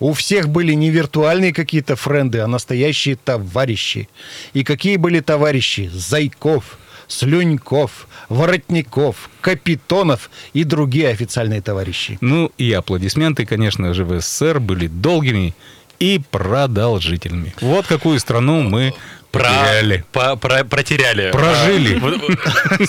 У 0.00 0.12
всех 0.12 0.48
были 0.48 0.72
не 0.72 0.90
виртуальные 0.90 1.52
какие-то 1.52 1.94
френды, 1.94 2.40
а 2.40 2.48
настоящие 2.48 3.14
товарищи. 3.14 4.08
И 4.54 4.64
какие 4.64 4.96
были 4.96 5.20
товарищи? 5.20 5.88
Зайков, 5.92 6.76
Слюньков, 7.10 8.06
Воротников, 8.28 9.28
Капитонов 9.40 10.30
и 10.54 10.64
другие 10.64 11.08
официальные 11.08 11.60
товарищи. 11.60 12.16
Ну 12.20 12.50
и 12.56 12.72
аплодисменты, 12.72 13.44
конечно 13.44 13.92
же, 13.94 14.04
в 14.04 14.20
СССР 14.20 14.60
были 14.60 14.86
долгими 14.86 15.54
и 15.98 16.20
продолжительными. 16.30 17.54
Вот 17.60 17.86
какую 17.86 18.18
страну 18.20 18.62
мы 18.62 18.94
потеряли. 19.32 20.04
Про, 20.12 20.36
про- 20.36 20.64
протеряли. 20.64 21.30
Прожили. 21.30 22.00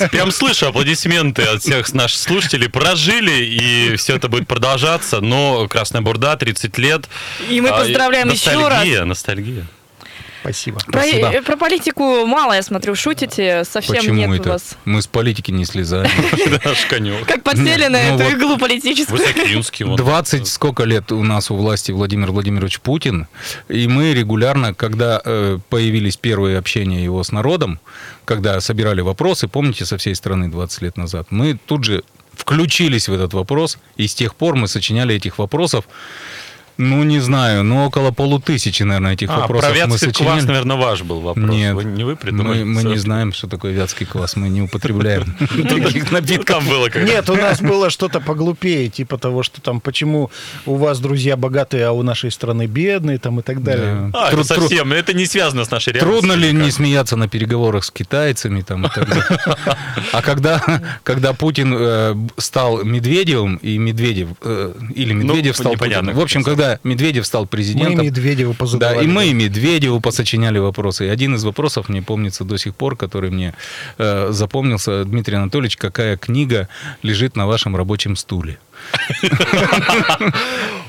А, 0.04 0.08
Прям 0.10 0.32
слышу 0.32 0.68
аплодисменты 0.68 1.44
от 1.44 1.62
всех 1.62 1.94
наших 1.94 2.20
слушателей. 2.20 2.70
Прожили, 2.70 3.44
и 3.44 3.96
все 3.98 4.16
это 4.16 4.28
будет 4.30 4.48
продолжаться. 4.48 5.20
Но 5.20 5.68
Красная 5.68 6.02
Бурда, 6.02 6.38
30 6.38 6.78
лет. 6.78 7.10
И 7.50 7.60
мы 7.62 7.70
А, 7.70 7.80
поздравляем 7.80 8.30
еще 8.30 8.52
раз. 8.52 8.60
Ностальгия, 8.60 9.06
ностальгия. 9.06 9.68
Спасибо. 10.42 10.80
Про, 10.80 11.02
Спасибо. 11.04 11.28
э, 11.28 11.42
про 11.42 11.56
политику 11.56 12.26
мало, 12.26 12.54
я 12.54 12.64
смотрю, 12.64 12.96
шутите, 12.96 13.64
совсем 13.64 13.98
Почему 13.98 14.16
нет 14.16 14.42
это? 14.42 14.50
у 14.50 14.52
вас. 14.54 14.76
Мы 14.86 15.02
с 15.02 15.08
политики 15.08 15.52
не 15.52 15.66
слезаем. 15.66 16.10
Наш 16.66 16.86
конек. 16.86 17.26
Как 17.28 17.44
подсели 17.44 17.88
на 17.88 18.02
Ну 18.12 18.20
эту 18.20 18.36
иглу 18.36 18.58
политическую. 18.58 19.20
Высокинский. 19.20 19.86
он. 19.86 19.96
20 19.96 20.48
сколько 20.48 20.84
лет 20.84 21.12
у 21.12 21.24
нас 21.24 21.52
у 21.52 21.56
власти 21.56 21.92
Владимир 21.92 22.32
Владимирович 22.32 22.80
Путин, 22.80 23.28
и 23.70 23.88
мы 23.88 24.14
регулярно, 24.14 24.74
когда 24.74 25.22
э, 25.24 25.60
появились 25.70 26.18
первые 26.18 26.58
общения 26.58 27.04
его 27.04 27.24
с 27.24 27.32
народом, 27.32 27.80
когда 28.26 28.60
собирали 28.62 29.02
вопросы, 29.02 29.48
помните, 29.48 29.86
со 29.86 29.98
всей 29.98 30.16
страны 30.16 30.50
20 30.50 30.82
лет 30.82 30.98
назад, 30.98 31.28
мы 31.30 31.58
тут 31.66 31.84
же 31.84 32.04
включились 32.34 33.08
в 33.08 33.14
этот 33.14 33.34
вопрос, 33.34 33.78
и 33.98 34.08
с 34.08 34.16
тех 34.16 34.36
пор 34.36 34.56
мы 34.56 34.68
сочиняли 34.68 35.14
этих 35.16 35.38
вопросов, 35.38 35.86
ну, 36.82 37.04
не 37.04 37.20
знаю, 37.20 37.64
ну, 37.64 37.86
около 37.86 38.12
полутысячи, 38.12 38.84
наверное, 38.84 39.14
этих 39.14 39.30
А, 39.30 39.40
вопросов 39.42 39.70
про 39.72 39.86
мы 39.88 39.92
вятский 39.92 40.08
сочиняли. 40.10 40.34
квас, 40.34 40.46
наверное, 40.46 40.78
ваш 40.78 41.02
был 41.04 41.22
вопрос. 41.22 41.50
Нет. 41.50 41.76
Вы, 41.76 41.84
не 41.86 42.04
вы 42.04 42.16
придумали? 42.16 42.64
мы, 42.64 42.82
мы 42.82 42.90
не 42.90 42.98
знаем, 42.98 43.34
что 43.34 43.48
такое 43.48 43.72
вятский 43.74 44.06
квас, 44.06 44.36
мы 44.36 44.50
не 44.50 44.62
употребляем 44.62 45.24
таких 45.40 46.12
Ну, 46.12 46.18
напитков. 46.18 46.46
Там 46.58 46.68
было 46.68 46.90
как 46.90 47.04
Нет, 47.04 47.30
у 47.30 47.36
нас 47.36 47.62
было 47.62 47.90
что-то 47.90 48.20
поглупее, 48.20 48.90
типа 48.90 49.18
того, 49.18 49.44
что 49.44 49.62
там, 49.62 49.80
почему 49.80 50.32
у 50.66 50.76
вас 50.76 51.00
друзья 51.00 51.38
богатые, 51.38 51.86
а 51.86 51.92
у 51.92 52.02
нашей 52.04 52.32
страны 52.32 52.66
бедные, 52.66 53.18
там 53.20 53.40
и 53.40 53.44
так 53.44 53.64
далее. 53.64 54.10
Да. 54.12 54.28
А, 54.28 54.32
это 54.32 54.44
совсем, 54.44 54.92
это 54.94 55.14
не 55.14 55.26
связано 55.26 55.64
с 55.66 55.72
нашей 55.72 55.94
реальностью. 55.94 56.22
Трудно 56.22 56.34
ли 56.34 56.52
не 56.52 56.72
смеяться 56.72 57.16
на 57.16 57.28
переговорах 57.28 57.84
с 57.84 57.92
китайцами 57.92 58.62
там 58.62 58.86
и 58.86 58.90
так 58.90 59.08
далее? 59.08 59.26
А 60.14 60.22
когда, 60.22 60.62
когда 61.04 61.34
Путин 61.34 61.76
э, 61.78 62.16
стал 62.38 62.84
Медведевым 62.84 63.58
и 63.58 63.78
Медведев 63.78 64.30
э, 64.42 64.74
или 64.96 65.14
Медведев 65.14 65.58
Ну, 65.58 65.64
стал 65.64 65.74
непонятно, 65.74 66.00
Путиным. 66.12 66.20
В 66.20 66.24
общем, 66.24 66.44
как 66.44 66.56
когда 66.72 66.90
Медведев 66.90 67.26
стал 67.26 67.44
Мы 67.44 67.48
президентом, 67.48 68.06
Медведеву 68.06 68.54
да, 68.54 68.58
позадавали. 68.58 69.04
и 69.04 69.08
мы 69.08 69.28
и 69.28 69.34
Медведеву 69.34 70.00
посочиняли 70.00 70.60
вопросы. 70.60 71.08
И 71.08 71.10
один 71.10 71.36
из 71.36 71.44
вопросов 71.44 71.90
мне 71.90 72.02
помнится 72.02 72.44
до 72.44 72.58
сих 72.58 72.76
пор, 72.76 72.96
который 72.96 73.30
мне 73.30 73.54
э, 73.98 74.30
запомнился, 74.32 75.04
Дмитрий 75.06 75.36
Анатольевич, 75.38 75.78
какая 75.78 76.18
книга 76.18 76.68
лежит 77.04 77.36
на 77.36 77.48
вашем 77.48 77.76
рабочем 77.76 78.16
стуле? 78.16 78.60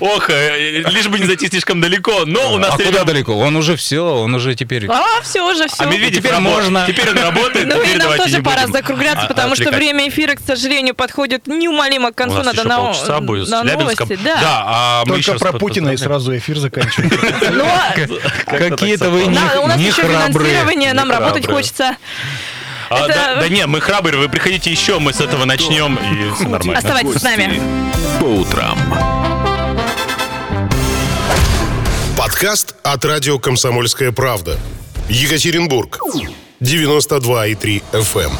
Ох, 0.00 0.30
э, 0.30 0.82
лишь 0.90 1.08
бы 1.08 1.18
не 1.18 1.26
зайти 1.26 1.48
слишком 1.48 1.80
далеко, 1.80 2.24
но 2.26 2.54
у 2.54 2.58
нас... 2.58 2.74
а 2.74 2.82
куда 2.82 3.04
далеко? 3.04 3.36
Он 3.36 3.54
уже 3.56 3.76
все, 3.76 4.04
он 4.04 4.34
уже 4.34 4.54
теперь... 4.54 4.88
А, 4.88 5.20
все 5.22 5.42
уже, 5.42 5.68
все. 5.68 5.84
А 5.84 5.86
Медведев 5.86 6.22
Теперь 6.22 6.38
можно. 6.38 6.84
Теперь 6.88 7.10
он 7.10 7.18
работает, 7.18 7.68
Ну 7.68 7.82
и 7.82 7.94
нам 7.94 8.16
тоже 8.16 8.42
пора 8.42 8.66
закругляться, 8.66 9.26
а- 9.26 9.28
потому 9.28 9.54
что 9.54 9.70
время 9.70 10.08
эфира, 10.08 10.34
к 10.34 10.40
сожалению, 10.40 10.94
подходит 10.94 11.46
неумолимо 11.46 12.12
к 12.12 12.16
концу. 12.16 12.42
Надо 12.42 12.64
на, 12.66 12.78
новости. 12.78 14.18
Да. 14.24 14.40
а 14.66 15.02
мы 15.04 15.16
Только 15.16 15.20
еще 15.20 15.38
про 15.38 15.52
Путина 15.72 15.90
и 15.90 15.96
сразу 15.96 16.36
эфир 16.36 16.58
заканчиваем. 16.58 17.10
Какие-то 18.46 19.10
вы 19.10 19.26
не, 19.26 19.90
финансирование, 19.90 20.92
нам 20.92 21.10
работать 21.10 21.46
хочется. 21.46 21.96
А, 22.90 23.06
Это- 23.06 23.14
да, 23.14 23.36
да 23.36 23.48
не, 23.48 23.66
мы 23.66 23.80
храбрые, 23.80 24.18
вы 24.18 24.28
приходите 24.28 24.70
еще, 24.70 24.98
мы 24.98 25.14
с 25.14 25.20
этого 25.20 25.46
начнем, 25.46 25.96
и 25.96 26.34
все 26.34 26.48
нормально. 26.48 26.78
Оставайтесь 26.78 27.20
с 27.20 27.22
нами. 27.22 27.60
По 28.20 28.24
утрам. 28.24 28.78
Подкаст 32.18 32.74
от 32.82 33.04
радио 33.04 33.38
«Комсомольская 33.38 34.12
правда». 34.12 34.58
Екатеринбург. 35.08 35.98
92,3 36.60 37.82
FM. 37.92 38.30